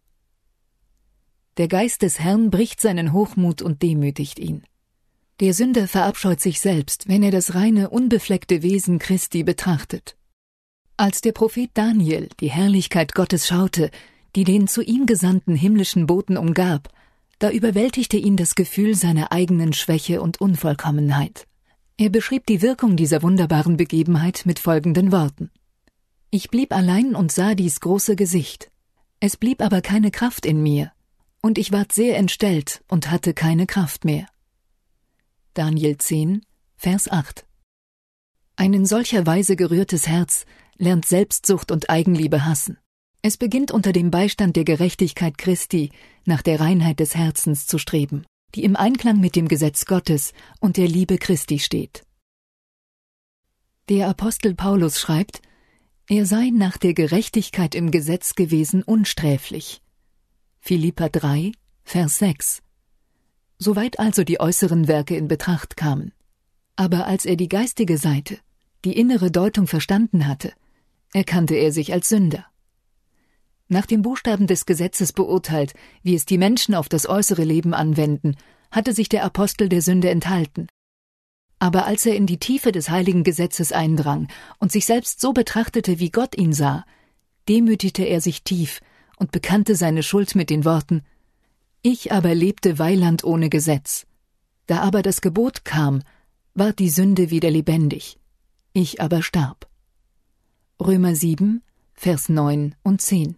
Der 1.57 1.67
Geist 1.67 2.03
des 2.03 2.19
Herrn 2.19 2.51
bricht 2.51 2.79
seinen 2.79 3.11
Hochmut 3.11 3.61
und 3.61 3.81
demütigt 3.81 4.39
ihn. 4.39 4.63
Der 5.39 5.53
Sünder 5.53 5.87
verabscheut 5.87 6.39
sich 6.39 6.59
selbst, 6.59 7.07
wenn 7.07 7.23
er 7.23 7.31
das 7.31 7.55
reine, 7.55 7.89
unbefleckte 7.89 8.61
Wesen 8.61 8.99
Christi 8.99 9.43
betrachtet. 9.43 10.15
Als 10.97 11.21
der 11.21 11.31
Prophet 11.31 11.69
Daniel 11.73 12.29
die 12.39 12.49
Herrlichkeit 12.49 13.13
Gottes 13.13 13.47
schaute, 13.47 13.89
die 14.35 14.43
den 14.43 14.67
zu 14.67 14.81
ihm 14.81 15.05
gesandten 15.05 15.55
himmlischen 15.55 16.07
Boten 16.07 16.37
umgab, 16.37 16.89
da 17.39 17.49
überwältigte 17.49 18.17
ihn 18.17 18.35
das 18.35 18.55
Gefühl 18.55 18.95
seiner 18.95 19.31
eigenen 19.31 19.71
Schwäche 19.71 20.21
und 20.21 20.41
Unvollkommenheit. 20.41 21.47
Er 21.97 22.09
beschrieb 22.09 22.45
die 22.47 22.61
Wirkung 22.61 22.97
dieser 22.97 23.21
wunderbaren 23.23 23.77
Begebenheit 23.77 24.43
mit 24.45 24.59
folgenden 24.59 25.11
Worten 25.11 25.51
ich 26.31 26.49
blieb 26.49 26.73
allein 26.73 27.15
und 27.15 27.31
sah 27.31 27.55
dies 27.55 27.79
große 27.79 28.15
Gesicht. 28.15 28.71
Es 29.19 29.35
blieb 29.35 29.61
aber 29.61 29.81
keine 29.81 30.11
Kraft 30.11 30.45
in 30.45 30.61
mir, 30.61 30.91
und 31.41 31.57
ich 31.57 31.71
ward 31.71 31.91
sehr 31.91 32.17
entstellt 32.17 32.83
und 32.87 33.09
hatte 33.09 33.33
keine 33.33 33.65
Kraft 33.65 34.05
mehr. 34.05 34.27
Daniel 35.53 35.97
10, 35.97 36.45
Vers 36.75 37.09
8 37.09 37.45
Ein 38.55 38.73
in 38.73 38.85
solcher 38.85 39.25
Weise 39.25 39.55
gerührtes 39.55 40.07
Herz 40.07 40.45
lernt 40.77 41.05
Selbstsucht 41.05 41.71
und 41.71 41.89
Eigenliebe 41.89 42.45
hassen. 42.45 42.77
Es 43.21 43.35
beginnt 43.35 43.71
unter 43.71 43.91
dem 43.91 44.11
Beistand 44.11 44.55
der 44.55 44.63
Gerechtigkeit 44.63 45.37
Christi 45.37 45.91
nach 46.23 46.41
der 46.41 46.59
Reinheit 46.61 47.01
des 47.01 47.15
Herzens 47.15 47.67
zu 47.67 47.77
streben, 47.77 48.25
die 48.55 48.63
im 48.63 48.75
Einklang 48.77 49.19
mit 49.19 49.35
dem 49.35 49.47
Gesetz 49.47 49.85
Gottes 49.85 50.31
und 50.61 50.77
der 50.77 50.87
Liebe 50.87 51.17
Christi 51.17 51.59
steht. 51.59 52.03
Der 53.89 54.07
Apostel 54.07 54.55
Paulus 54.55 54.99
schreibt, 54.99 55.41
er 56.11 56.25
sei 56.25 56.49
nach 56.51 56.77
der 56.77 56.95
Gerechtigkeit 56.95 57.75
im 57.75 57.91
Gesetz 57.91 58.33
gewesen 58.33 58.81
unsträflich. 58.81 59.79
Philippa 60.59 61.07
3, 61.07 61.51
Vers 61.83 62.17
6. 62.17 62.63
Soweit 63.59 63.99
also 63.99 64.23
die 64.23 64.39
äußeren 64.39 64.87
Werke 64.87 65.15
in 65.15 65.27
Betracht 65.27 65.77
kamen. 65.77 66.11
Aber 66.75 67.05
als 67.05 67.25
er 67.25 67.35
die 67.35 67.47
geistige 67.47 67.99
Seite, 67.99 68.39
die 68.85 68.97
innere 68.97 69.29
Deutung 69.29 69.67
verstanden 69.67 70.25
hatte, 70.25 70.51
erkannte 71.13 71.53
er 71.53 71.71
sich 71.71 71.93
als 71.93 72.09
Sünder. 72.09 72.43
Nach 73.67 73.85
dem 73.85 74.01
Buchstaben 74.01 74.47
des 74.47 74.65
Gesetzes 74.65 75.13
beurteilt, 75.13 75.75
wie 76.01 76.15
es 76.15 76.25
die 76.25 76.39
Menschen 76.39 76.73
auf 76.73 76.89
das 76.89 77.07
äußere 77.07 77.43
Leben 77.43 77.75
anwenden, 77.75 78.35
hatte 78.71 78.93
sich 78.93 79.09
der 79.09 79.23
Apostel 79.23 79.69
der 79.69 79.83
Sünde 79.83 80.09
enthalten. 80.09 80.69
Aber 81.59 81.85
als 81.85 82.05
er 82.05 82.15
in 82.15 82.25
die 82.25 82.39
Tiefe 82.39 82.71
des 82.71 82.89
heiligen 82.89 83.25
Gesetzes 83.25 83.73
eindrang 83.73 84.29
und 84.59 84.71
sich 84.71 84.85
selbst 84.85 85.19
so 85.19 85.33
betrachtete, 85.33 85.99
wie 85.99 86.09
Gott 86.09 86.37
ihn 86.37 86.53
sah, 86.53 86.85
demütigte 87.49 88.03
er 88.03 88.21
sich 88.21 88.43
tief 88.43 88.79
und 89.17 89.31
bekannte 89.31 89.75
seine 89.75 90.01
Schuld 90.01 90.35
mit 90.35 90.49
den 90.49 90.63
Worten 90.63 91.03
Ich 91.81 92.13
aber 92.13 92.33
lebte 92.33 92.79
weiland 92.79 93.25
ohne 93.25 93.49
Gesetz. 93.49 94.07
Da 94.67 94.79
aber 94.81 95.01
das 95.01 95.19
Gebot 95.19 95.65
kam, 95.65 96.01
ward 96.53 96.79
die 96.79 96.89
Sünde 96.89 97.29
wieder 97.29 97.51
lebendig. 97.51 98.17
Ich 98.71 99.01
aber 99.01 99.21
starb. 99.21 99.67
Römer 100.79 101.15
7, 101.15 101.61
Vers 101.93 102.29
9 102.29 102.75
und 102.83 103.01
10. 103.01 103.35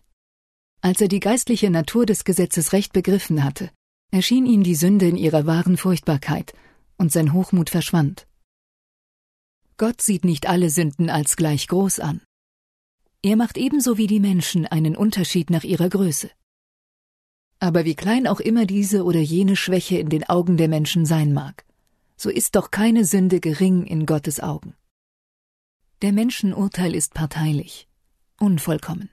Als 0.82 1.02
er 1.02 1.08
die 1.08 1.20
geistliche 1.20 1.72
Natur 1.72 2.06
des 2.06 2.24
Gesetzes 2.24 2.74
recht 2.74 2.94
begriffen 2.94 3.44
hatte, 3.44 3.72
erschien 4.12 4.46
ihm 4.46 4.62
die 4.62 4.76
Sünde 4.76 5.08
in 5.08 5.18
ihrer 5.18 5.48
wahren 5.48 5.78
Furchtbarkeit 5.78 6.54
und 7.02 7.12
sein 7.12 7.34
Hochmut 7.34 7.72
verschwand. 7.72 8.28
Gott 9.78 10.02
sieht 10.02 10.24
nicht 10.24 10.48
alle 10.48 10.70
Sünden 10.70 11.10
als 11.10 11.36
gleich 11.36 11.68
groß 11.68 12.00
an. 12.00 12.22
Er 13.24 13.36
macht 13.36 13.58
ebenso 13.58 13.98
wie 13.98 14.06
die 14.06 14.20
Menschen 14.20 14.68
einen 14.68 14.96
Unterschied 14.96 15.50
nach 15.50 15.64
ihrer 15.64 15.90
Größe. 15.90 16.30
Aber 17.58 17.86
wie 17.86 17.96
klein 17.96 18.28
auch 18.28 18.40
immer 18.40 18.68
diese 18.68 19.04
oder 19.04 19.20
jene 19.20 19.56
Schwäche 19.56 19.98
in 19.98 20.10
den 20.10 20.30
Augen 20.30 20.58
der 20.58 20.68
Menschen 20.68 21.08
sein 21.08 21.34
mag, 21.34 21.66
so 22.18 22.30
ist 22.30 22.56
doch 22.56 22.70
keine 22.70 23.04
Sünde 23.04 23.40
gering 23.40 23.84
in 23.88 24.06
Gottes 24.06 24.40
Augen. 24.40 24.76
Der 26.04 26.12
Menschenurteil 26.12 26.94
ist 26.94 27.16
parteilich, 27.16 27.88
unvollkommen. 28.40 29.10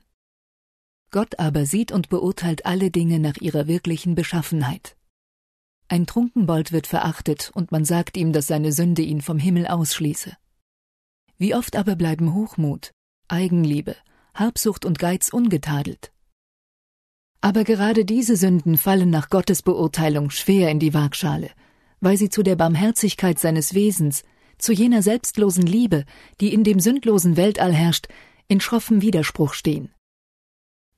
Gott 1.11 1.39
aber 1.39 1.65
sieht 1.65 1.91
und 1.91 2.11
beurteilt 2.11 2.67
alle 2.67 2.91
Dinge 2.91 3.19
nach 3.19 3.39
ihrer 3.39 3.67
wirklichen 3.67 4.15
Beschaffenheit. 4.15 4.98
Ein 5.91 6.07
Trunkenbold 6.07 6.71
wird 6.71 6.87
verachtet 6.87 7.51
und 7.55 7.73
man 7.73 7.87
sagt 7.87 8.19
ihm, 8.19 8.35
dass 8.35 8.47
seine 8.47 8.73
Sünde 8.73 9.01
ihn 9.01 9.23
vom 9.23 9.39
Himmel 9.39 9.67
ausschließe. 9.67 10.37
Wie 11.39 11.55
oft 11.55 11.77
aber 11.77 11.97
bleiben 11.97 12.35
Hochmut, 12.35 12.93
Eigenliebe, 13.29 13.97
Habsucht 14.35 14.85
und 14.85 14.99
Geiz 14.99 15.31
ungetadelt. 15.31 16.13
Aber 17.41 17.65
gerade 17.65 18.05
diese 18.05 18.37
Sünden 18.37 18.77
fallen 18.77 19.09
nach 19.09 19.31
Gottes 19.31 19.63
Beurteilung 19.63 20.29
schwer 20.31 20.71
in 20.71 20.79
die 20.79 20.93
Waagschale, 20.93 21.51
weil 22.01 22.19
sie 22.19 22.29
zu 22.29 22.43
der 22.43 22.57
Barmherzigkeit 22.57 23.39
seines 23.39 23.73
Wesens, 23.73 24.25
zu 24.59 24.73
jener 24.73 25.03
selbstlosen 25.03 25.65
Liebe, 25.65 26.05
die 26.41 26.53
in 26.53 26.65
dem 26.65 26.81
sündlosen 26.81 27.37
Weltall 27.37 27.73
herrscht, 27.73 28.09
in 28.49 28.61
schroffem 28.61 29.01
Widerspruch 29.01 29.55
stehen. 29.55 29.95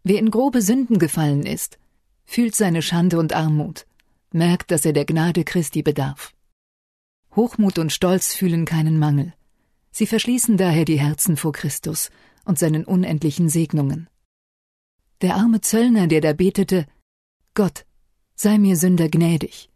Wer 0.02 0.18
in 0.18 0.30
grobe 0.30 0.62
Sünden 0.62 0.99
gefallen 0.99 1.44
ist, 1.44 1.78
fühlt 2.25 2.56
seine 2.56 2.80
Schande 2.80 3.18
und 3.18 3.35
Armut, 3.35 3.87
merkt, 4.34 4.70
dass 4.70 4.84
er 4.84 4.92
der 4.92 5.04
Gnade 5.04 5.44
Christi 5.44 5.82
bedarf. 5.82 6.32
Hochmut 7.34 7.78
und 7.78 7.92
Stolz 7.92 8.34
fühlen 8.34 8.64
keinen 8.64 8.99
Mangel. 8.99 9.32
Sie 9.92 10.06
verschließen 10.06 10.56
daher 10.56 10.84
die 10.84 11.00
Herzen 11.00 11.37
vor 11.37 11.52
Christus 11.52 12.10
und 12.44 12.58
seinen 12.58 12.84
unendlichen 12.84 13.49
Segnungen. 13.49 14.08
Der 15.20 15.37
arme 15.37 15.60
Zöllner, 15.60 16.06
der 16.06 16.20
da 16.20 16.32
betete, 16.32 16.87
Gott, 17.54 17.84
sei 18.34 18.58
mir 18.58 18.76
Sünder 18.76 19.08
gnädig. 19.08 19.68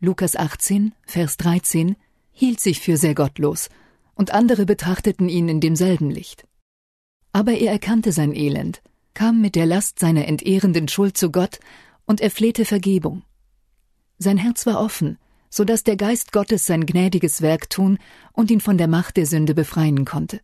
Lukas 0.00 0.34
18, 0.34 0.94
Vers 1.04 1.36
13, 1.36 1.96
hielt 2.30 2.58
sich 2.60 2.80
für 2.80 2.96
sehr 2.96 3.14
gottlos, 3.14 3.68
und 4.14 4.32
andere 4.32 4.66
betrachteten 4.66 5.28
ihn 5.28 5.48
in 5.48 5.60
demselben 5.60 6.10
Licht. 6.10 6.46
Aber 7.32 7.52
er 7.52 7.72
erkannte 7.72 8.12
sein 8.12 8.34
Elend, 8.34 8.82
kam 9.14 9.40
mit 9.40 9.54
der 9.54 9.66
Last 9.66 9.98
seiner 9.98 10.26
entehrenden 10.26 10.88
Schuld 10.88 11.16
zu 11.16 11.30
Gott 11.30 11.60
und 12.06 12.20
er 12.20 12.30
flehte 12.30 12.64
Vergebung. 12.64 13.22
Sein 14.22 14.38
Herz 14.38 14.66
war 14.66 14.80
offen, 14.80 15.18
so 15.50 15.64
dass 15.64 15.82
der 15.82 15.96
Geist 15.96 16.30
Gottes 16.30 16.64
sein 16.64 16.86
gnädiges 16.86 17.42
Werk 17.42 17.68
tun 17.68 17.98
und 18.32 18.52
ihn 18.52 18.60
von 18.60 18.78
der 18.78 18.86
Macht 18.86 19.16
der 19.16 19.26
Sünde 19.26 19.52
befreien 19.52 20.04
konnte. 20.04 20.40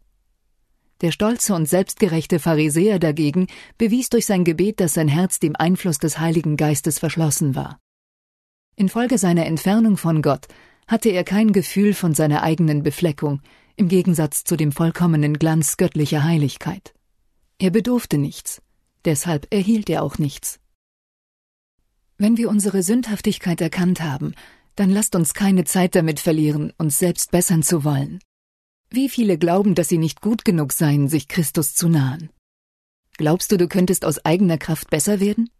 Der 1.01 1.13
stolze 1.13 1.55
und 1.55 1.69
selbstgerechte 1.69 2.41
Pharisäer 2.41 2.99
dagegen 2.99 3.47
bewies 3.79 4.09
durch 4.09 4.27
sein 4.27 4.43
Gebet, 4.43 4.81
dass 4.81 4.95
sein 4.95 5.07
Herz 5.07 5.39
dem 5.39 5.55
Einfluss 5.55 5.99
des 5.99 6.19
Heiligen 6.19 6.57
Geistes 6.57 6.99
verschlossen 6.99 7.55
war. 7.55 7.79
Infolge 8.75 9.17
seiner 9.17 9.47
Entfernung 9.47 9.97
von 9.97 10.23
Gott 10.23 10.49
hatte 10.89 11.11
er 11.11 11.23
kein 11.23 11.53
Gefühl 11.53 11.95
von 11.95 12.15
seiner 12.15 12.43
eigenen 12.43 12.83
Befleckung, 12.83 13.43
im 13.77 13.87
Gegensatz 13.87 14.43
zu 14.43 14.57
dem 14.57 14.73
vollkommenen 14.73 15.39
Glanz 15.39 15.77
göttlicher 15.77 16.25
Heiligkeit. 16.25 16.95
Er 17.61 17.71
bedurfte 17.71 18.19
nichts, 18.19 18.61
deshalb 19.05 19.47
erhielt 19.55 19.89
er 19.89 20.03
auch 20.03 20.19
nichts. 20.19 20.59
Wenn 22.21 22.37
wir 22.37 22.51
unsere 22.51 22.83
Sündhaftigkeit 22.83 23.61
erkannt 23.61 24.01
haben, 24.01 24.35
dann 24.75 24.91
lasst 24.91 25.15
uns 25.15 25.35
keine 25.35 25.65
Zeit 25.65 25.95
damit 25.95 26.19
verlieren, 26.19 26.73
uns 26.77 26.99
selbst 26.99 27.31
bessern 27.31 27.63
zu 27.63 27.85
wollen. 27.85 28.19
Wie 28.91 29.09
viele 29.09 29.39
glauben, 29.39 29.77
dass 29.77 29.89
sie 29.89 29.99
nicht 29.99 30.21
gut 30.21 30.45
genug 30.45 30.73
seien, 30.73 31.09
sich 31.09 31.29
Christus 31.29 31.77
zu 31.77 31.89
nahen? 31.89 32.31
Glaubst 33.19 33.53
du, 33.53 33.57
du 33.57 33.69
könntest 33.69 34.05
aus 34.05 34.25
eigener 34.25 34.59
Kraft 34.59 34.91
besser 34.91 35.21
werden? 35.21 35.51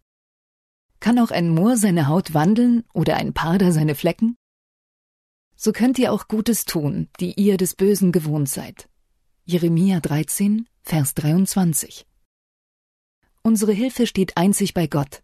Kann 0.99 1.17
auch 1.19 1.31
ein 1.31 1.49
Moor 1.49 1.77
seine 1.77 2.07
Haut 2.07 2.33
wandeln 2.33 2.83
oder 2.93 3.15
ein 3.15 3.33
Parder 3.33 3.71
seine 3.71 3.95
Flecken? 3.95 4.35
So 5.55 5.71
könnt 5.71 5.97
ihr 5.97 6.11
auch 6.11 6.27
Gutes 6.27 6.65
tun, 6.65 7.07
die 7.21 7.33
ihr 7.39 7.55
des 7.55 7.75
Bösen 7.75 8.11
gewohnt 8.11 8.49
seid. 8.49 8.89
Jeremia 9.45 10.01
13, 10.01 10.67
Vers 10.83 11.13
23. 11.13 12.05
Unsere 13.43 13.71
Hilfe 13.71 14.07
steht 14.07 14.35
einzig 14.35 14.73
bei 14.73 14.87
Gott. 14.87 15.21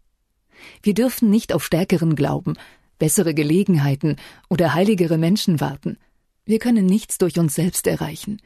Wir 0.82 0.94
dürfen 0.94 1.30
nicht 1.30 1.54
auf 1.54 1.64
stärkeren 1.64 2.16
Glauben, 2.16 2.56
bessere 3.00 3.34
Gelegenheiten 3.34 4.16
oder 4.50 4.74
heiligere 4.74 5.18
Menschen 5.18 5.60
warten. 5.60 5.98
Wir 6.46 6.60
können 6.60 6.86
nichts 6.86 7.18
durch 7.18 7.40
uns 7.40 7.56
selbst 7.56 7.88
erreichen. 7.88 8.42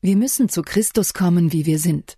Wir 0.00 0.16
müssen 0.16 0.48
zu 0.48 0.62
Christus 0.62 1.14
kommen, 1.14 1.52
wie 1.52 1.66
wir 1.66 1.78
sind. 1.78 2.16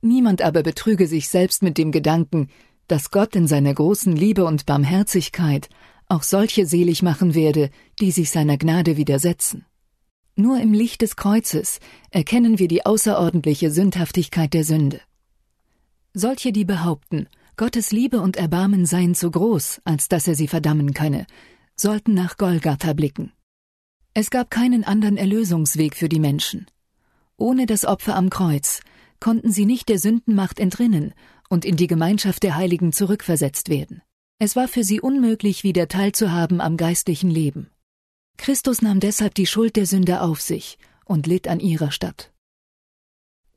Niemand 0.00 0.42
aber 0.42 0.62
betrüge 0.62 1.06
sich 1.06 1.28
selbst 1.28 1.62
mit 1.62 1.78
dem 1.78 1.92
Gedanken, 1.92 2.48
dass 2.88 3.10
Gott 3.10 3.36
in 3.36 3.46
seiner 3.46 3.74
großen 3.74 4.14
Liebe 4.14 4.44
und 4.44 4.66
Barmherzigkeit 4.66 5.68
auch 6.08 6.22
solche 6.22 6.66
selig 6.66 7.02
machen 7.02 7.34
werde, 7.34 7.70
die 8.00 8.10
sich 8.10 8.30
seiner 8.30 8.56
Gnade 8.56 8.96
widersetzen. 8.96 9.66
Nur 10.36 10.60
im 10.60 10.72
Licht 10.72 11.02
des 11.02 11.16
Kreuzes 11.16 11.80
erkennen 12.10 12.58
wir 12.58 12.68
die 12.68 12.86
außerordentliche 12.86 13.70
Sündhaftigkeit 13.70 14.54
der 14.54 14.64
Sünde. 14.64 15.00
Solche, 16.14 16.52
die 16.52 16.64
behaupten, 16.64 17.28
Gottes 17.58 17.90
Liebe 17.90 18.20
und 18.20 18.36
Erbarmen 18.36 18.86
seien 18.86 19.16
zu 19.16 19.32
groß, 19.32 19.80
als 19.82 20.06
dass 20.06 20.28
er 20.28 20.36
sie 20.36 20.46
verdammen 20.46 20.94
könne, 20.94 21.26
sollten 21.74 22.14
nach 22.14 22.36
Golgatha 22.36 22.92
blicken. 22.92 23.32
Es 24.14 24.30
gab 24.30 24.48
keinen 24.48 24.84
anderen 24.84 25.16
Erlösungsweg 25.16 25.96
für 25.96 26.08
die 26.08 26.20
Menschen. 26.20 26.66
Ohne 27.36 27.66
das 27.66 27.84
Opfer 27.84 28.14
am 28.14 28.30
Kreuz 28.30 28.78
konnten 29.18 29.50
sie 29.50 29.66
nicht 29.66 29.88
der 29.88 29.98
Sündenmacht 29.98 30.60
entrinnen 30.60 31.14
und 31.48 31.64
in 31.64 31.74
die 31.74 31.88
Gemeinschaft 31.88 32.44
der 32.44 32.54
Heiligen 32.54 32.92
zurückversetzt 32.92 33.70
werden. 33.70 34.02
Es 34.38 34.54
war 34.54 34.68
für 34.68 34.84
sie 34.84 35.00
unmöglich, 35.00 35.64
wieder 35.64 35.88
teilzuhaben 35.88 36.60
am 36.60 36.76
geistlichen 36.76 37.28
Leben. 37.28 37.72
Christus 38.36 38.82
nahm 38.82 39.00
deshalb 39.00 39.34
die 39.34 39.46
Schuld 39.46 39.74
der 39.74 39.86
Sünder 39.86 40.22
auf 40.22 40.40
sich 40.40 40.78
und 41.04 41.26
litt 41.26 41.48
an 41.48 41.58
ihrer 41.58 41.90
Stadt. 41.90 42.30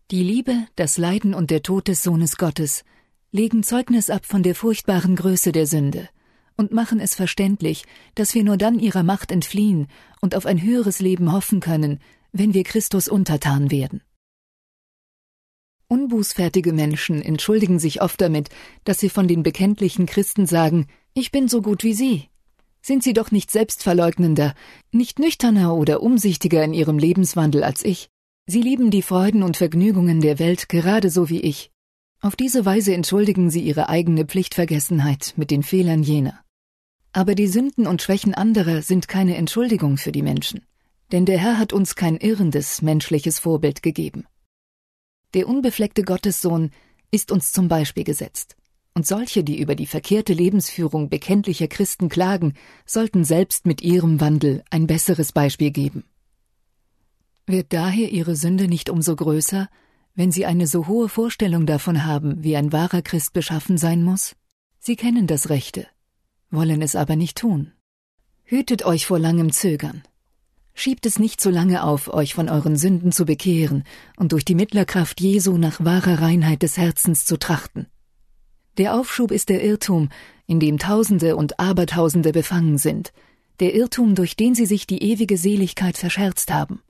Die 0.10 0.23
Liebe, 0.23 0.56
das 0.75 0.97
Leiden 0.97 1.36
und 1.36 1.52
der 1.52 1.62
Tod 1.62 1.88
des 1.88 2.02
Sohnes 2.02 2.38
Gottes 2.38 2.84
legen 3.32 3.63
Zeugnis 3.63 4.10
ab 4.10 4.26
von 4.26 4.44
der 4.44 4.56
furchtbaren 4.56 5.15
Größe 5.15 5.52
der 5.52 5.65
Sünde 5.65 6.10
und 6.58 6.72
machen 6.72 7.00
es 7.00 7.15
verständlich, 7.15 7.84
dass 8.13 8.36
wir 8.36 8.44
nur 8.44 8.58
dann 8.58 8.78
ihrer 8.78 9.04
Macht 9.04 9.32
entfliehen 9.32 9.88
und 10.20 10.36
auf 10.36 10.46
ein 10.46 10.62
höheres 10.62 11.00
Leben 11.00 11.32
hoffen 11.32 11.60
können, 11.60 12.00
wenn 12.34 12.54
wir 12.54 12.63
Christus 12.63 13.08
untertan 13.08 13.72
werden. 13.72 14.02
Unbußfertige 15.88 16.72
Menschen 16.72 17.22
entschuldigen 17.22 17.80
sich 17.80 18.02
oft 18.02 18.22
damit, 18.22 18.50
dass 18.84 19.00
sie 19.00 19.10
von 19.10 19.28
den 19.28 19.44
bekenntlichen 19.44 20.06
Christen 20.06 20.46
sagen, 20.46 20.88
ich 21.13 21.32
bin 21.32 21.50
so 21.50 21.62
gut 21.62 21.84
wie 21.84 21.94
Sie. 21.94 22.30
Sind 22.82 23.04
Sie 23.04 23.13
doch 23.13 23.32
nicht 23.32 23.52
selbstverleugnender, 23.52 24.56
nicht 24.91 25.20
nüchterner 25.20 25.76
oder 25.76 26.02
umsichtiger 26.02 26.63
in 26.63 26.74
Ihrem 26.74 26.98
Lebenswandel 26.98 27.63
als 27.63 27.84
ich. 27.84 28.10
Sie 28.48 28.62
lieben 28.62 28.89
die 28.89 29.02
Freuden 29.02 29.44
und 29.44 29.58
Vergnügungen 29.58 30.22
der 30.22 30.39
Welt 30.39 30.70
gerade 30.70 31.10
so 31.10 31.30
wie 31.30 31.41
ich. 31.41 31.72
Auf 32.23 32.36
diese 32.36 32.65
Weise 32.65 32.93
entschuldigen 32.93 33.49
sie 33.49 33.62
ihre 33.62 33.89
eigene 33.89 34.25
Pflichtvergessenheit 34.25 35.34
mit 35.38 35.49
den 35.49 35.63
Fehlern 35.63 36.03
jener. 36.03 36.39
Aber 37.13 37.34
die 37.34 37.47
Sünden 37.47 37.88
und 37.88 38.03
Schwächen 38.03 38.36
anderer 38.36 38.84
sind 38.84 39.07
keine 39.07 39.36
Entschuldigung 39.38 39.97
für 39.97 40.12
die 40.12 40.21
Menschen, 40.21 40.62
denn 41.12 41.25
der 41.25 41.39
Herr 41.39 41.57
hat 41.57 41.73
uns 41.73 41.95
kein 41.95 42.17
irrendes 42.17 42.84
menschliches 42.84 43.39
Vorbild 43.39 43.81
gegeben. 43.81 44.25
Der 45.34 45.47
unbefleckte 45.47 46.03
Gottessohn 46.03 46.69
ist 47.10 47.31
uns 47.31 47.51
zum 47.51 47.67
Beispiel 47.67 48.03
gesetzt, 48.03 48.55
und 48.93 49.07
solche, 49.07 49.43
die 49.43 49.60
über 49.60 49.73
die 49.73 49.88
verkehrte 49.88 50.34
Lebensführung 50.34 51.10
bekenntlicher 51.10 51.67
Christen 51.67 52.07
klagen, 52.07 52.53
sollten 52.86 53.23
selbst 53.23 53.65
mit 53.65 53.81
ihrem 53.81 54.21
Wandel 54.21 54.63
ein 54.69 54.86
besseres 54.86 55.31
Beispiel 55.31 55.71
geben. 55.71 56.03
Wird 57.47 57.73
daher 57.73 58.12
ihre 58.12 58.36
Sünde 58.36 58.67
nicht 58.67 58.91
umso 58.91 59.15
größer, 59.15 59.69
wenn 60.15 60.32
Sie 60.32 60.45
eine 60.45 60.67
so 60.67 60.88
hohe 60.88 61.10
Vorstellung 61.10 61.65
davon 61.65 62.06
haben, 62.06 62.43
wie 62.43 62.56
ein 62.56 62.71
wahrer 62.71 63.02
Christ 63.02 63.34
beschaffen 63.34 63.78
sein 63.78 64.04
muss? 64.04 64.36
Sie 64.80 64.95
kennen 64.95 65.28
das 65.28 65.50
Rechte, 65.50 65.88
wollen 66.50 66.82
es 66.82 66.95
aber 66.95 67.15
nicht 67.15 67.38
tun. 67.38 67.71
Hütet 68.43 68.84
euch 68.84 69.06
vor 69.06 69.19
langem 69.19 69.52
Zögern. 69.52 70.04
Schiebt 70.74 71.06
es 71.06 71.19
nicht 71.19 71.41
so 71.41 71.50
lange 71.50 71.84
auf, 71.84 72.13
euch 72.13 72.34
von 72.34 72.50
euren 72.50 72.76
Sünden 72.76 73.12
zu 73.12 73.26
bekehren 73.26 73.84
und 74.17 74.32
durch 74.32 74.45
die 74.45 74.56
Mittlerkraft 74.56 75.21
Jesu 75.21 75.58
nach 75.58 75.84
wahrer 75.84 76.21
Reinheit 76.21 76.63
des 76.63 76.78
Herzens 76.78 77.26
zu 77.26 77.38
trachten. 77.38 77.88
Der 78.78 78.95
Aufschub 78.95 79.32
ist 79.32 79.50
der 79.50 79.63
Irrtum, 79.63 80.10
in 80.47 80.60
dem 80.60 80.80
Tausende 80.80 81.36
und 81.36 81.60
Abertausende 81.60 82.32
befangen 82.32 82.78
sind, 82.78 83.13
der 83.60 83.76
Irrtum, 83.76 84.15
durch 84.15 84.36
den 84.36 84.56
sie 84.56 84.65
sich 84.65 84.88
die 84.88 85.04
ewige 85.04 85.38
Seligkeit 85.38 85.97
verscherzt 85.97 86.52
haben. 86.52 86.82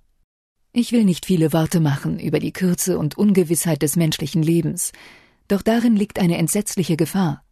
Ich 0.73 0.93
will 0.93 1.03
nicht 1.03 1.25
viele 1.25 1.51
Worte 1.51 1.81
machen 1.81 2.17
über 2.17 2.39
die 2.39 2.53
Kürze 2.53 2.97
und 2.97 3.17
Ungewissheit 3.17 3.81
des 3.81 3.97
menschlichen 3.97 4.41
Lebens, 4.41 4.93
doch 5.49 5.61
darin 5.61 5.97
liegt 5.97 6.17
eine 6.17 6.37
entsetzliche 6.37 6.95
Gefahr. 6.95 7.43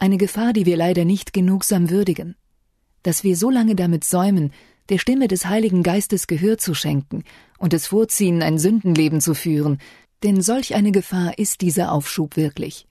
Eine 0.00 0.16
Gefahr, 0.16 0.52
die 0.52 0.66
wir 0.66 0.76
leider 0.76 1.04
nicht 1.04 1.32
genugsam 1.32 1.88
würdigen. 1.88 2.34
Dass 3.04 3.22
wir 3.22 3.36
so 3.36 3.48
lange 3.48 3.76
damit 3.76 4.02
säumen, 4.02 4.52
der 4.88 4.98
Stimme 4.98 5.28
des 5.28 5.46
Heiligen 5.46 5.84
Geistes 5.84 6.26
Gehör 6.26 6.58
zu 6.58 6.74
schenken 6.74 7.22
und 7.58 7.74
es 7.74 7.86
vorziehen, 7.86 8.42
ein 8.42 8.58
Sündenleben 8.58 9.20
zu 9.20 9.34
führen, 9.34 9.78
denn 10.24 10.40
solch 10.40 10.74
eine 10.74 10.90
Gefahr 10.90 11.38
ist 11.38 11.60
dieser 11.60 11.92
Aufschub 11.92 12.36
wirklich. 12.36 12.88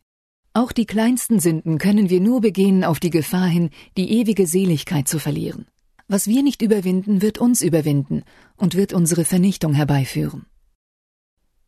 Auch 0.53 0.71
die 0.71 0.86
kleinsten 0.86 1.41
Sünden 1.41 1.77
können 1.77 2.10
wir 2.10 2.21
nur 2.21 2.39
begehen 2.39 2.86
auf 2.86 3.01
die 3.01 3.10
Gefahr 3.10 3.47
hin, 3.47 3.69
die 3.97 4.12
ewige 4.12 4.47
Seligkeit 4.47 5.10
zu 5.10 5.19
verlieren. 5.19 5.65
Was 6.09 6.27
wir 6.27 6.41
nicht 6.41 6.61
überwinden, 6.61 7.21
wird 7.21 7.37
uns 7.37 7.61
überwinden 7.61 8.23
und 8.55 8.75
wird 8.75 8.93
unsere 8.93 9.25
Vernichtung 9.25 9.73
herbeiführen. 9.73 10.45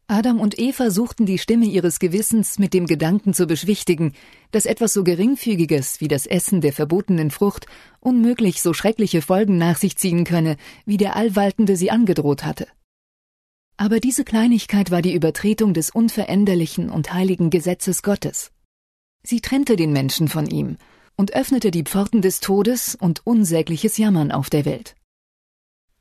Adam 0.08 0.39
und 0.39 0.58
Eva 0.58 0.89
suchten 0.89 1.25
die 1.25 1.38
Stimme 1.38 1.65
ihres 1.65 1.99
Gewissens 1.99 2.58
mit 2.58 2.73
dem 2.73 2.88
Gedanken 2.88 3.34
zu 3.34 3.45
beschwichtigen, 3.45 4.13
dass 4.52 4.65
etwas 4.65 4.93
so 4.93 5.04
geringfügiges 5.04 6.02
wie 6.02 6.08
das 6.08 6.25
Essen 6.25 6.62
der 6.62 6.73
verbotenen 6.73 7.32
Frucht 7.32 7.67
unmöglich 7.99 8.62
so 8.62 8.73
schreckliche 8.73 9.21
Folgen 9.21 9.58
nach 9.58 9.78
sich 9.78 9.97
ziehen 9.97 10.23
könne, 10.23 10.56
wie 10.86 10.97
der 10.97 11.15
Allwaltende 11.15 11.75
sie 11.75 11.91
angedroht 11.91 12.43
hatte. 12.43 12.65
Aber 13.78 13.99
diese 13.99 14.23
Kleinigkeit 14.23 14.89
war 14.89 15.02
die 15.02 15.13
Übertretung 15.13 15.73
des 15.73 15.89
unveränderlichen 15.91 16.89
und 16.89 17.13
heiligen 17.13 17.49
Gesetzes 17.49 18.02
Gottes. 18.02 18.52
Sie 19.21 19.41
trennte 19.41 19.75
den 19.75 19.93
Menschen 19.93 20.28
von 20.28 20.47
ihm 20.47 20.78
und 21.20 21.34
öffnete 21.34 21.70
die 21.70 21.84
Pforten 21.84 22.22
des 22.22 22.40
Todes 22.40 22.96
und 22.96 23.28
unsägliches 23.28 23.98
Jammern 23.98 24.32
auf 24.32 24.50
der 24.50 24.64
Welt. 24.64 24.96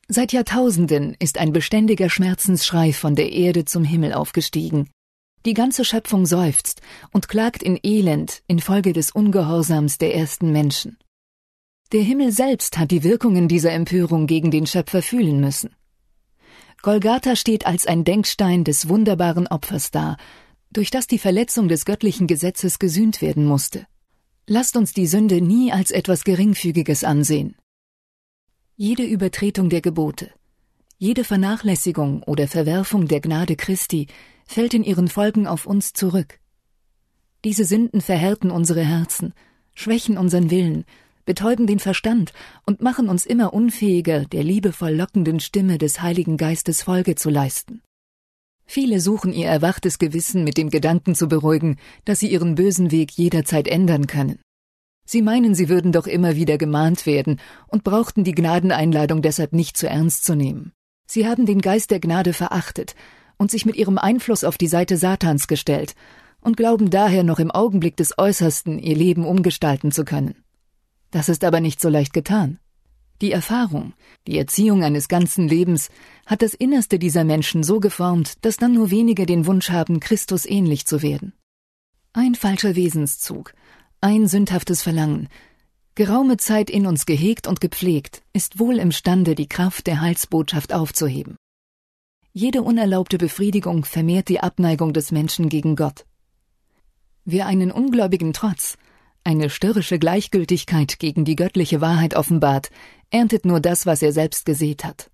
Seit 0.06 0.32
Jahrtausenden 0.32 1.16
ist 1.18 1.38
ein 1.38 1.52
beständiger 1.52 2.08
Schmerzensschrei 2.08 2.92
von 2.92 3.16
der 3.16 3.32
Erde 3.32 3.64
zum 3.64 3.82
Himmel 3.82 4.12
aufgestiegen. 4.12 4.90
Die 5.44 5.54
ganze 5.54 5.84
Schöpfung 5.84 6.24
seufzt 6.24 6.82
und 7.10 7.26
klagt 7.26 7.64
in 7.64 7.80
Elend 7.82 8.44
infolge 8.46 8.92
des 8.92 9.10
Ungehorsams 9.10 9.98
der 9.98 10.14
ersten 10.14 10.52
Menschen. 10.52 10.98
Der 11.90 12.02
Himmel 12.02 12.30
selbst 12.30 12.78
hat 12.78 12.92
die 12.92 13.02
Wirkungen 13.02 13.48
dieser 13.48 13.72
Empörung 13.72 14.28
gegen 14.28 14.52
den 14.52 14.68
Schöpfer 14.68 15.02
fühlen 15.02 15.40
müssen. 15.40 15.74
Golgatha 16.80 17.34
steht 17.34 17.66
als 17.66 17.88
ein 17.88 18.04
Denkstein 18.04 18.62
des 18.62 18.88
wunderbaren 18.88 19.48
Opfers 19.48 19.90
da, 19.90 20.16
durch 20.70 20.92
das 20.92 21.08
die 21.08 21.18
Verletzung 21.18 21.66
des 21.66 21.86
göttlichen 21.86 22.28
Gesetzes 22.28 22.78
gesühnt 22.78 23.20
werden 23.20 23.44
musste. 23.44 23.88
Lasst 24.50 24.78
uns 24.78 24.94
die 24.94 25.06
Sünde 25.06 25.42
nie 25.42 25.72
als 25.72 25.90
etwas 25.90 26.24
Geringfügiges 26.24 27.04
ansehen. 27.04 27.54
Jede 28.76 29.04
Übertretung 29.04 29.68
der 29.68 29.82
Gebote, 29.82 30.30
jede 30.96 31.22
Vernachlässigung 31.22 32.22
oder 32.22 32.48
Verwerfung 32.48 33.08
der 33.08 33.20
Gnade 33.20 33.56
Christi 33.56 34.06
fällt 34.46 34.72
in 34.72 34.84
ihren 34.84 35.08
Folgen 35.08 35.46
auf 35.46 35.66
uns 35.66 35.92
zurück. 35.92 36.40
Diese 37.44 37.66
Sünden 37.66 38.00
verhärten 38.00 38.50
unsere 38.50 38.82
Herzen, 38.82 39.34
schwächen 39.74 40.16
unseren 40.16 40.50
Willen, 40.50 40.86
betäuben 41.26 41.66
den 41.66 41.78
Verstand 41.78 42.32
und 42.64 42.80
machen 42.80 43.10
uns 43.10 43.26
immer 43.26 43.52
unfähiger, 43.52 44.24
der 44.24 44.44
liebevoll 44.44 44.94
lockenden 44.94 45.40
Stimme 45.40 45.76
des 45.76 46.00
Heiligen 46.00 46.38
Geistes 46.38 46.82
Folge 46.82 47.16
zu 47.16 47.28
leisten. 47.28 47.82
Viele 48.70 49.00
suchen 49.00 49.32
ihr 49.32 49.46
erwachtes 49.46 49.98
Gewissen 49.98 50.44
mit 50.44 50.58
dem 50.58 50.68
Gedanken 50.68 51.14
zu 51.14 51.26
beruhigen, 51.26 51.76
dass 52.04 52.20
sie 52.20 52.30
ihren 52.30 52.54
bösen 52.54 52.90
Weg 52.90 53.12
jederzeit 53.12 53.66
ändern 53.66 54.06
können. 54.06 54.40
Sie 55.06 55.22
meinen, 55.22 55.54
sie 55.54 55.70
würden 55.70 55.90
doch 55.90 56.06
immer 56.06 56.36
wieder 56.36 56.58
gemahnt 56.58 57.06
werden 57.06 57.40
und 57.68 57.82
brauchten 57.82 58.24
die 58.24 58.34
Gnadeneinladung 58.34 59.22
deshalb 59.22 59.54
nicht 59.54 59.78
zu 59.78 59.88
ernst 59.88 60.22
zu 60.22 60.34
nehmen. 60.34 60.72
Sie 61.06 61.26
haben 61.26 61.46
den 61.46 61.62
Geist 61.62 61.90
der 61.90 61.98
Gnade 61.98 62.34
verachtet 62.34 62.94
und 63.38 63.50
sich 63.50 63.64
mit 63.64 63.74
ihrem 63.74 63.96
Einfluss 63.96 64.44
auf 64.44 64.58
die 64.58 64.66
Seite 64.66 64.98
Satans 64.98 65.48
gestellt 65.48 65.94
und 66.42 66.58
glauben 66.58 66.90
daher 66.90 67.24
noch 67.24 67.38
im 67.38 67.50
Augenblick 67.50 67.96
des 67.96 68.18
Äußersten 68.18 68.78
ihr 68.78 68.96
Leben 68.96 69.24
umgestalten 69.24 69.92
zu 69.92 70.04
können. 70.04 70.34
Das 71.10 71.30
ist 71.30 71.42
aber 71.42 71.60
nicht 71.60 71.80
so 71.80 71.88
leicht 71.88 72.12
getan. 72.12 72.58
Die 73.20 73.32
Erfahrung, 73.32 73.94
die 74.28 74.38
Erziehung 74.38 74.84
eines 74.84 75.08
ganzen 75.08 75.48
Lebens 75.48 75.90
hat 76.24 76.40
das 76.40 76.54
Innerste 76.54 77.00
dieser 77.00 77.24
Menschen 77.24 77.64
so 77.64 77.80
geformt, 77.80 78.44
dass 78.44 78.58
dann 78.58 78.74
nur 78.74 78.90
wenige 78.90 79.26
den 79.26 79.46
Wunsch 79.46 79.70
haben, 79.70 79.98
Christus 79.98 80.46
ähnlich 80.46 80.86
zu 80.86 81.02
werden. 81.02 81.32
Ein 82.12 82.36
falscher 82.36 82.76
Wesenszug, 82.76 83.54
ein 84.00 84.28
sündhaftes 84.28 84.82
Verlangen, 84.82 85.28
geraume 85.96 86.36
Zeit 86.36 86.70
in 86.70 86.86
uns 86.86 87.06
gehegt 87.06 87.48
und 87.48 87.60
gepflegt, 87.60 88.22
ist 88.32 88.60
wohl 88.60 88.78
imstande, 88.78 89.34
die 89.34 89.48
Kraft 89.48 89.88
der 89.88 90.00
Heilsbotschaft 90.00 90.72
aufzuheben. 90.72 91.36
Jede 92.32 92.62
unerlaubte 92.62 93.18
Befriedigung 93.18 93.84
vermehrt 93.84 94.28
die 94.28 94.38
Abneigung 94.38 94.92
des 94.92 95.10
Menschen 95.10 95.48
gegen 95.48 95.74
Gott. 95.74 96.04
Wer 97.24 97.46
einen 97.46 97.72
ungläubigen 97.72 98.32
Trotz, 98.32 98.78
eine 99.24 99.50
störrische 99.50 99.98
Gleichgültigkeit 99.98 100.98
gegen 100.98 101.24
die 101.24 101.36
göttliche 101.36 101.80
Wahrheit 101.80 102.14
offenbart, 102.14 102.70
erntet 103.10 103.44
nur 103.44 103.60
das, 103.60 103.86
was 103.86 104.02
er 104.02 104.12
selbst 104.12 104.44
gesät 104.44 104.84
hat. 104.84 105.10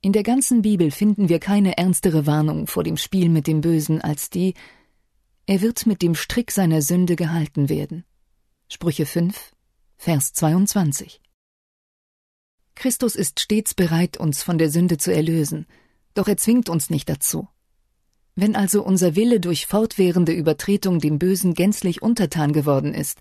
In 0.00 0.12
der 0.12 0.22
ganzen 0.22 0.62
Bibel 0.62 0.90
finden 0.90 1.28
wir 1.28 1.40
keine 1.40 1.76
ernstere 1.76 2.26
Warnung 2.26 2.66
vor 2.66 2.84
dem 2.84 2.96
Spiel 2.96 3.28
mit 3.28 3.46
dem 3.46 3.60
Bösen 3.60 4.00
als 4.00 4.30
die, 4.30 4.54
er 5.46 5.60
wird 5.60 5.86
mit 5.86 6.02
dem 6.02 6.14
Strick 6.14 6.52
seiner 6.52 6.82
Sünde 6.82 7.16
gehalten 7.16 7.68
werden. 7.68 8.04
Sprüche 8.68 9.06
5, 9.06 9.52
Vers 9.96 10.32
22. 10.34 11.20
Christus 12.76 13.16
ist 13.16 13.40
stets 13.40 13.74
bereit, 13.74 14.18
uns 14.18 14.42
von 14.42 14.58
der 14.58 14.70
Sünde 14.70 14.98
zu 14.98 15.12
erlösen, 15.12 15.66
doch 16.14 16.28
er 16.28 16.36
zwingt 16.36 16.68
uns 16.68 16.90
nicht 16.90 17.08
dazu. 17.08 17.48
Wenn 18.36 18.54
also 18.54 18.84
unser 18.84 19.16
Wille 19.16 19.40
durch 19.40 19.66
fortwährende 19.66 20.32
Übertretung 20.32 21.00
dem 21.00 21.18
Bösen 21.18 21.54
gänzlich 21.54 22.02
untertan 22.02 22.52
geworden 22.52 22.94
ist, 22.94 23.18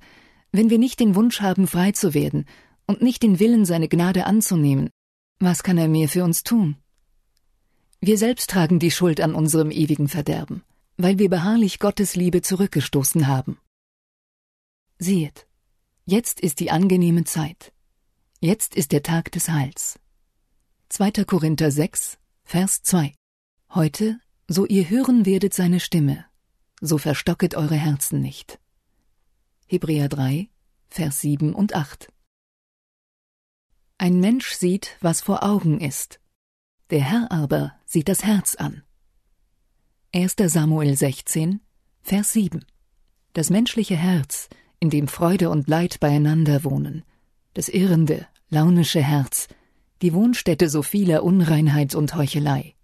wenn 0.52 0.70
wir 0.70 0.78
nicht 0.78 1.00
den 1.00 1.16
Wunsch 1.16 1.42
haben, 1.42 1.66
frei 1.66 1.92
zu 1.92 2.14
werden 2.14 2.46
und 2.88 3.02
nicht 3.02 3.22
den 3.22 3.40
Willen, 3.40 3.66
seine 3.66 3.88
Gnade 3.88 4.26
anzunehmen, 4.26 4.90
was 5.40 5.62
kann 5.62 5.78
er 5.78 5.88
mehr 5.88 6.10
für 6.10 6.24
uns 6.24 6.44
tun? 6.44 6.78
Wir 8.02 8.18
selbst 8.18 8.50
tragen 8.50 8.80
die 8.80 8.92
Schuld 8.92 9.22
an 9.22 9.36
unserem 9.36 9.70
ewigen 9.70 10.08
Verderben, 10.08 10.64
weil 10.98 11.20
wir 11.20 11.30
beharrlich 11.30 11.80
Gottes 11.80 12.16
Liebe 12.16 12.42
zurückgestoßen 12.42 13.28
haben. 13.28 13.60
Sehet, 14.98 15.48
Jetzt 16.10 16.40
ist 16.40 16.62
die 16.62 16.72
angenehme 16.72 17.26
Zeit. 17.26 17.74
Jetzt 18.40 18.78
ist 18.78 18.94
der 18.94 19.04
Tag 19.04 19.30
des 19.34 19.50
Heils. 19.50 20.00
2. 20.88 21.26
Korinther 21.26 21.70
6, 21.70 22.18
Vers 22.46 22.82
2. 22.84 23.14
Heute, 23.74 24.18
so 24.48 24.66
ihr 24.66 24.90
hören 24.90 25.26
werdet 25.26 25.54
seine 25.54 25.82
Stimme, 25.82 26.24
so 26.80 26.98
verstocket 26.98 27.56
eure 27.56 27.76
Herzen 27.76 28.22
nicht. 28.22 28.58
Hebräer 29.66 30.08
3, 30.08 30.48
Vers 30.88 31.20
7 31.20 31.54
und 31.54 31.76
8. 31.76 32.08
Ein 34.00 34.20
Mensch 34.20 34.52
sieht, 34.52 34.96
was 35.02 35.22
vor 35.22 35.44
Augen 35.44 35.80
ist. 35.80 36.20
Der 36.92 37.02
Herr 37.02 37.32
aber 37.32 37.74
sieht 37.84 38.10
das 38.10 38.24
Herz 38.24 38.54
an. 38.54 38.84
1. 40.14 40.36
Samuel 40.38 40.96
16, 40.96 41.62
Vers 42.04 42.32
7. 42.34 42.64
Das 43.34 43.50
menschliche 43.50 43.96
Herz 43.96 44.50
in 44.80 44.92
dem 44.92 45.08
Freude 45.08 45.50
und 45.50 45.68
Leid 45.68 46.00
beieinander 46.00 46.64
wohnen, 46.64 47.04
das 47.56 47.70
irrende, 47.70 48.28
launische 48.50 49.02
Herz, 49.02 49.48
die 50.04 50.14
Wohnstätte 50.14 50.70
so 50.70 50.84
vieler 50.84 51.24
Unreinheit 51.24 51.96
und 51.96 52.14
Heuchelei. 52.14 52.76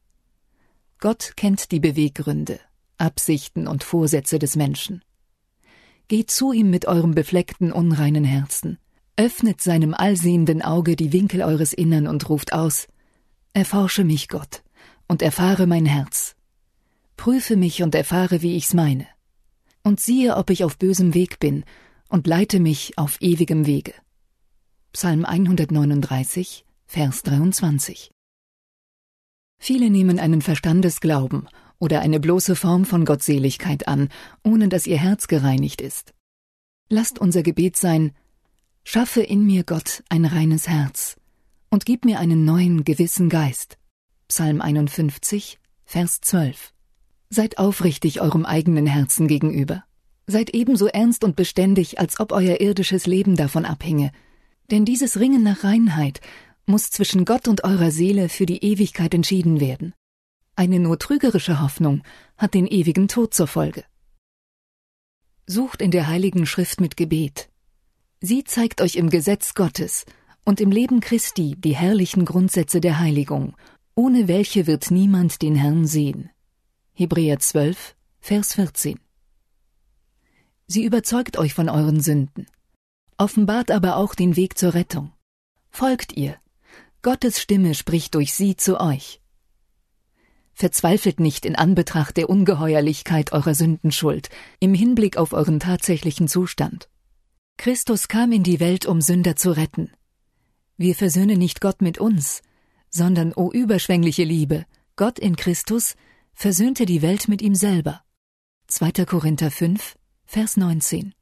Gott 0.97 1.33
kennt 1.35 1.71
die 1.71 1.79
Beweggründe, 1.79 2.59
Absichten 2.97 3.67
und 3.67 3.83
Vorsätze 3.83 4.39
des 4.39 4.55
Menschen. 4.55 5.03
Geht 6.07 6.31
zu 6.31 6.53
ihm 6.53 6.71
mit 6.71 6.87
eurem 6.87 7.13
befleckten, 7.13 7.71
unreinen 7.71 8.23
Herzen, 8.23 8.79
öffnet 9.15 9.61
seinem 9.61 9.93
allsehenden 9.93 10.61
Auge 10.61 10.95
die 10.95 11.13
Winkel 11.13 11.41
eures 11.41 11.73
Innern 11.73 12.07
und 12.07 12.29
ruft 12.29 12.53
aus 12.53 12.87
Erforsche 13.53 14.03
mich, 14.03 14.29
Gott, 14.29 14.63
und 15.07 15.21
erfahre 15.21 15.67
mein 15.67 15.85
Herz. 15.85 16.35
Prüfe 17.17 17.55
mich 17.55 17.83
und 17.83 17.93
erfahre, 17.93 18.41
wie 18.41 18.55
ich's 18.55 18.73
meine. 18.73 19.05
Und 19.83 19.99
siehe, 19.99 20.35
ob 20.37 20.49
ich 20.49 20.63
auf 20.63 20.79
bösem 20.79 21.13
Weg 21.13 21.39
bin 21.39 21.63
und 22.09 22.25
leite 22.25 22.59
mich 22.59 22.97
auf 22.97 23.21
ewigem 23.21 23.67
Wege. 23.67 23.93
Psalm 24.91 25.25
139, 25.25 26.65
Vers 26.85 27.21
23. 27.23 28.11
Viele 29.59 29.89
nehmen 29.89 30.19
einen 30.19 30.41
Verstandesglauben 30.41 31.47
oder 31.79 32.01
eine 32.01 32.19
bloße 32.19 32.55
Form 32.55 32.85
von 32.85 33.05
Gottseligkeit 33.05 33.87
an, 33.87 34.09
ohne 34.43 34.69
dass 34.69 34.87
ihr 34.87 34.97
Herz 34.97 35.27
gereinigt 35.27 35.81
ist. 35.81 36.13
Lasst 36.89 37.19
unser 37.19 37.43
Gebet 37.43 37.77
sein, 37.77 38.13
schaffe 38.83 39.21
in 39.21 39.45
mir 39.45 39.63
Gott 39.63 40.03
ein 40.09 40.25
reines 40.25 40.67
Herz 40.67 41.15
und 41.69 41.85
gib 41.85 42.05
mir 42.05 42.19
einen 42.19 42.45
neuen, 42.45 42.83
gewissen 42.83 43.29
Geist. 43.29 43.77
Psalm 44.27 44.61
51, 44.61 45.59
Vers 45.85 46.21
12. 46.21 46.73
Seid 47.29 47.57
aufrichtig 47.57 48.21
eurem 48.21 48.45
eigenen 48.45 48.85
Herzen 48.85 49.27
gegenüber. 49.27 49.83
Seid 50.27 50.51
ebenso 50.51 50.87
ernst 50.87 51.23
und 51.23 51.35
beständig, 51.35 51.99
als 51.99 52.19
ob 52.19 52.31
euer 52.31 52.61
irdisches 52.61 53.07
Leben 53.07 53.35
davon 53.35 53.65
abhinge. 53.65 54.11
Denn 54.71 54.85
dieses 54.85 55.19
Ringen 55.19 55.43
nach 55.43 55.63
Reinheit 55.63 56.21
muss 56.65 56.89
zwischen 56.89 57.25
Gott 57.25 57.47
und 57.47 57.63
eurer 57.63 57.91
Seele 57.91 58.29
für 58.29 58.45
die 58.45 58.63
Ewigkeit 58.63 59.13
entschieden 59.13 59.59
werden. 59.59 59.93
Eine 60.55 60.79
nur 60.79 60.99
trügerische 60.99 61.59
Hoffnung 61.61 62.03
hat 62.37 62.53
den 62.53 62.67
ewigen 62.67 63.07
Tod 63.07 63.33
zur 63.33 63.47
Folge. 63.47 63.83
Sucht 65.45 65.81
in 65.81 65.91
der 65.91 66.07
Heiligen 66.07 66.45
Schrift 66.45 66.79
mit 66.79 66.95
Gebet. 66.95 67.49
Sie 68.25 68.45
zeigt 68.45 68.79
euch 68.79 68.95
im 68.95 69.09
Gesetz 69.09 69.53
Gottes 69.53 70.05
und 70.45 70.61
im 70.61 70.71
Leben 70.71 71.01
Christi 71.01 71.57
die 71.57 71.75
herrlichen 71.75 72.23
Grundsätze 72.23 72.79
der 72.79 72.99
Heiligung, 72.99 73.57
ohne 73.95 74.29
welche 74.29 74.65
wird 74.65 74.91
niemand 74.91 75.41
den 75.41 75.55
Herrn 75.55 75.85
sehen. 75.85 76.29
Hebräer 76.93 77.39
12, 77.39 77.97
Vers 78.21 78.53
14. 78.53 78.97
Sie 80.67 80.85
überzeugt 80.85 81.37
euch 81.37 81.53
von 81.53 81.67
euren 81.67 81.99
Sünden, 81.99 82.45
offenbart 83.17 83.71
aber 83.71 83.97
auch 83.97 84.15
den 84.15 84.37
Weg 84.37 84.57
zur 84.57 84.73
Rettung. 84.73 85.11
Folgt 85.69 86.15
ihr. 86.15 86.37
Gottes 87.01 87.41
Stimme 87.41 87.75
spricht 87.75 88.15
durch 88.15 88.33
sie 88.33 88.55
zu 88.55 88.79
euch. 88.79 89.19
Verzweifelt 90.53 91.19
nicht 91.19 91.45
in 91.45 91.57
Anbetracht 91.57 92.15
der 92.15 92.29
Ungeheuerlichkeit 92.29 93.33
eurer 93.33 93.53
Sündenschuld 93.53 94.29
im 94.61 94.73
Hinblick 94.73 95.17
auf 95.17 95.33
euren 95.33 95.59
tatsächlichen 95.59 96.29
Zustand. 96.29 96.87
Christus 97.57 98.07
kam 98.07 98.31
in 98.31 98.43
die 98.43 98.59
Welt, 98.59 98.85
um 98.85 99.01
Sünder 99.01 99.35
zu 99.35 99.51
retten. 99.51 99.91
Wir 100.77 100.95
versöhnen 100.95 101.39
nicht 101.39 101.61
Gott 101.61 101.81
mit 101.81 101.97
uns, 101.97 102.41
sondern, 102.89 103.33
o 103.33 103.51
überschwängliche 103.51 104.23
Liebe, 104.23 104.65
Gott 104.95 105.19
in 105.19 105.35
Christus 105.35 105.95
versöhnte 106.33 106.85
die 106.85 107.01
Welt 107.01 107.27
mit 107.27 107.41
ihm 107.41 107.55
selber. 107.55 108.01
2. 108.67 109.05
Korinther 109.05 109.51
5, 109.51 109.95
Vers 110.25 110.57
19. 110.57 111.13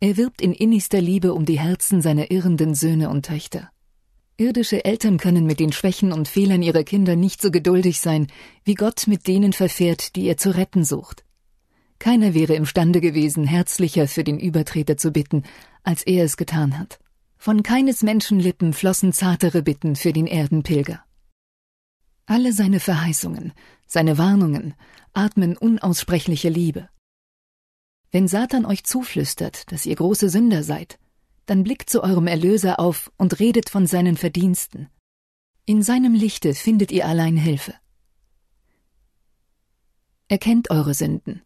Er 0.00 0.16
wirbt 0.16 0.40
in 0.40 0.52
innigster 0.52 1.00
Liebe 1.00 1.34
um 1.34 1.44
die 1.44 1.58
Herzen 1.58 2.02
seiner 2.02 2.30
irrenden 2.30 2.74
Söhne 2.74 3.10
und 3.10 3.26
Töchter. 3.26 3.70
Irdische 4.36 4.84
Eltern 4.84 5.18
können 5.18 5.44
mit 5.44 5.58
den 5.58 5.72
Schwächen 5.72 6.12
und 6.12 6.28
Fehlern 6.28 6.62
ihrer 6.62 6.84
Kinder 6.84 7.16
nicht 7.16 7.42
so 7.42 7.50
geduldig 7.50 8.00
sein, 8.00 8.28
wie 8.64 8.74
Gott 8.74 9.06
mit 9.08 9.26
denen 9.26 9.52
verfährt, 9.52 10.14
die 10.14 10.26
er 10.26 10.36
zu 10.36 10.54
retten 10.54 10.84
sucht. 10.84 11.24
Keiner 11.98 12.34
wäre 12.34 12.54
imstande 12.54 13.00
gewesen, 13.00 13.44
herzlicher 13.44 14.06
für 14.06 14.24
den 14.24 14.38
Übertreter 14.38 14.96
zu 14.96 15.10
bitten, 15.10 15.42
als 15.82 16.02
er 16.04 16.24
es 16.24 16.36
getan 16.36 16.78
hat. 16.78 17.00
Von 17.36 17.62
keines 17.62 18.02
Menschen 18.02 18.38
Lippen 18.40 18.72
flossen 18.72 19.12
zartere 19.12 19.62
Bitten 19.62 19.96
für 19.96 20.12
den 20.12 20.26
Erdenpilger. 20.26 21.04
Alle 22.26 22.52
seine 22.52 22.78
Verheißungen, 22.78 23.52
seine 23.86 24.18
Warnungen 24.18 24.74
atmen 25.12 25.56
unaussprechliche 25.56 26.48
Liebe. 26.48 26.88
Wenn 28.10 28.28
Satan 28.28 28.64
euch 28.64 28.84
zuflüstert, 28.84 29.70
dass 29.72 29.86
ihr 29.86 29.96
große 29.96 30.28
Sünder 30.28 30.62
seid, 30.62 30.98
dann 31.46 31.64
blickt 31.64 31.88
zu 31.88 32.02
eurem 32.02 32.26
Erlöser 32.26 32.78
auf 32.78 33.10
und 33.16 33.40
redet 33.40 33.70
von 33.70 33.86
seinen 33.86 34.16
Verdiensten. 34.16 34.88
In 35.64 35.82
seinem 35.82 36.14
Lichte 36.14 36.54
findet 36.54 36.92
ihr 36.92 37.06
allein 37.06 37.36
Hilfe. 37.36 37.74
Erkennt 40.28 40.70
eure 40.70 40.92
Sünden, 40.92 41.42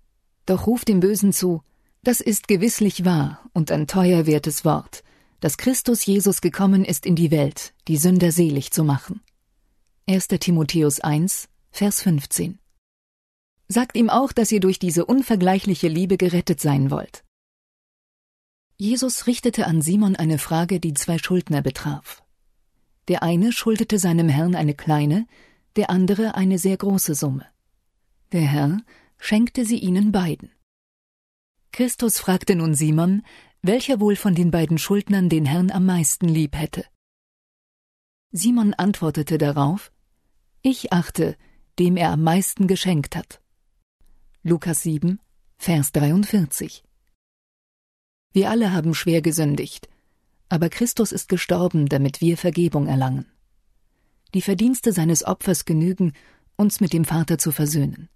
doch 0.47 0.67
ruft 0.67 0.89
dem 0.89 1.01
Bösen 1.01 1.33
zu, 1.33 1.63
das 2.03 2.21
ist 2.21 2.49
gewisslich 2.49 3.05
wahr 3.05 3.49
und 3.53 3.71
ein 3.71 3.87
teuer 3.87 4.27
wertes 4.27 4.65
Wort, 4.65 5.05
dass 5.41 5.57
Christus 5.57 6.05
Jesus 6.05 6.41
gekommen 6.41 6.85
ist 6.85 7.07
in 7.07 7.17
die 7.17 7.31
Welt, 7.31 7.75
die 7.89 7.97
Sünder 7.97 8.33
selig 8.33 8.73
zu 8.73 8.85
machen. 8.85 9.21
1. 10.09 10.29
Timotheus 10.29 11.01
1, 11.01 11.49
Vers 11.71 12.03
15. 12.03 12.59
Sagt 13.69 13.97
ihm 13.97 14.11
auch, 14.11 14.33
dass 14.33 14.53
ihr 14.53 14.61
durch 14.61 14.79
diese 14.79 15.07
unvergleichliche 15.07 15.89
Liebe 15.89 16.17
gerettet 16.17 16.61
sein 16.61 16.91
wollt. 16.91 17.25
Jesus 18.77 19.29
richtete 19.29 19.67
an 19.67 19.81
Simon 19.81 20.17
eine 20.17 20.39
Frage, 20.39 20.81
die 20.81 20.95
zwei 20.95 21.19
Schuldner 21.19 21.63
betraf. 21.63 22.23
Der 23.09 23.23
eine 23.23 23.53
schuldete 23.53 23.99
seinem 23.99 24.29
Herrn 24.29 24.55
eine 24.57 24.75
kleine, 24.75 25.27
der 25.77 25.89
andere 25.89 26.35
eine 26.35 26.59
sehr 26.59 26.77
große 26.77 27.15
Summe. 27.15 27.47
Der 28.33 28.43
Herr 28.43 28.79
schenkte 29.23 29.65
sie 29.65 29.79
ihnen 29.79 30.11
beiden. 30.11 30.51
Christus 31.71 32.19
fragte 32.19 32.57
nun 32.57 32.75
Simon, 32.75 33.23
welcher 33.63 34.01
wohl 34.01 34.17
von 34.17 34.35
den 34.35 34.51
beiden 34.51 34.79
Schuldnern 34.79 35.29
den 35.29 35.47
Herrn 35.47 35.71
am 35.71 35.87
meisten 35.87 36.27
lieb 36.27 36.57
hätte. 36.57 36.85
Simon 38.33 38.75
antwortete 38.75 39.39
darauf, 39.39 39.93
Ich 40.61 40.93
achte, 40.93 41.37
dem 41.79 41.97
er 41.97 42.11
am 42.11 42.25
meisten 42.25 42.67
geschenkt 42.67 43.15
hat. 43.15 43.41
Lukas 44.43 44.83
7, 44.83 45.21
Vers 45.57 45.93
43. 45.93 46.83
Wir 48.33 48.51
alle 48.51 48.73
haben 48.73 48.93
schwer 48.93 49.23
gesündigt, 49.23 49.89
aber 50.49 50.69
Christus 50.69 51.13
ist 51.13 51.29
gestorben, 51.29 51.87
damit 51.89 52.21
wir 52.21 52.37
Vergebung 52.37 52.89
erlangen. 52.89 53.27
Die 54.35 54.43
Verdienste 54.43 54.93
seines 54.93 55.25
Opfers 55.25 55.65
genügen, 55.65 56.13
uns 56.57 56.81
mit 56.81 56.93
dem 56.93 57.05
Vater 57.05 57.39
zu 57.39 57.53
versöhnen. 57.53 58.09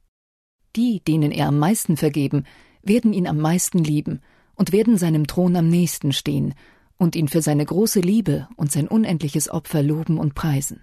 Die, 0.77 1.01
denen 1.01 1.33
er 1.33 1.49
am 1.49 1.59
meisten 1.59 1.97
vergeben, 1.97 2.45
werden 2.83 3.13
ihn 3.13 3.27
am 3.27 3.39
meisten 3.39 3.79
lieben 3.79 4.21
und 4.55 4.73
werden 4.73 4.97
seinem 4.97 5.27
Thron 5.27 5.57
am 5.57 5.69
nächsten 5.69 6.13
stehen 6.13 6.55
und 6.99 7.17
ihn 7.17 7.29
für 7.29 7.43
seine 7.43 7.65
große 7.65 8.01
Liebe 8.01 8.49
und 8.57 8.73
sein 8.73 8.89
unendliches 8.89 9.49
Opfer 9.49 9.83
loben 9.83 10.19
und 10.19 10.35
preisen. 10.35 10.83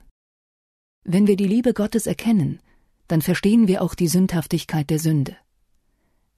Wenn 1.04 1.28
wir 1.28 1.36
die 1.36 1.48
Liebe 1.48 1.74
Gottes 1.74 2.08
erkennen, 2.08 2.60
dann 3.08 3.22
verstehen 3.22 3.68
wir 3.68 3.82
auch 3.82 3.96
die 3.96 4.08
Sündhaftigkeit 4.08 4.90
der 4.90 5.00
Sünde. 5.00 5.36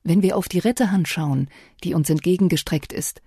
Wenn 0.03 0.21
wir 0.21 0.37
auf 0.37 0.47
die 0.47 0.59
Retterhand 0.59 1.07
schauen, 1.07 1.49
die 1.83 1.93
uns 1.93 2.09
entgegengestreckt 2.09 2.93
ist, 2.93 3.21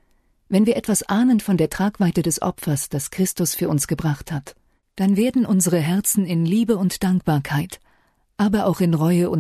wenn 0.49 0.67
wir 0.67 0.77
etwas 0.77 1.03
ahnen 1.03 1.41
von 1.41 1.57
der 1.57 1.71
Tragweite 1.71 2.23
des 2.23 2.41
Opfers, 2.41 2.89
das 2.89 3.11
Christus 3.11 3.55
für 3.55 3.69
uns 3.69 3.87
gebracht 3.87 4.33
hat, 4.33 4.55
dann 4.97 5.17
werden 5.17 5.45
unsere 5.45 5.79
Herzen 5.79 6.25
in 6.25 6.45
Liebe 6.45 6.77
und 6.77 7.05
Dankbarkeit, 7.05 7.81
aber 8.37 8.67
auch 8.67 8.81
in 8.81 8.95
Reue 8.95 9.29
und 9.31 9.37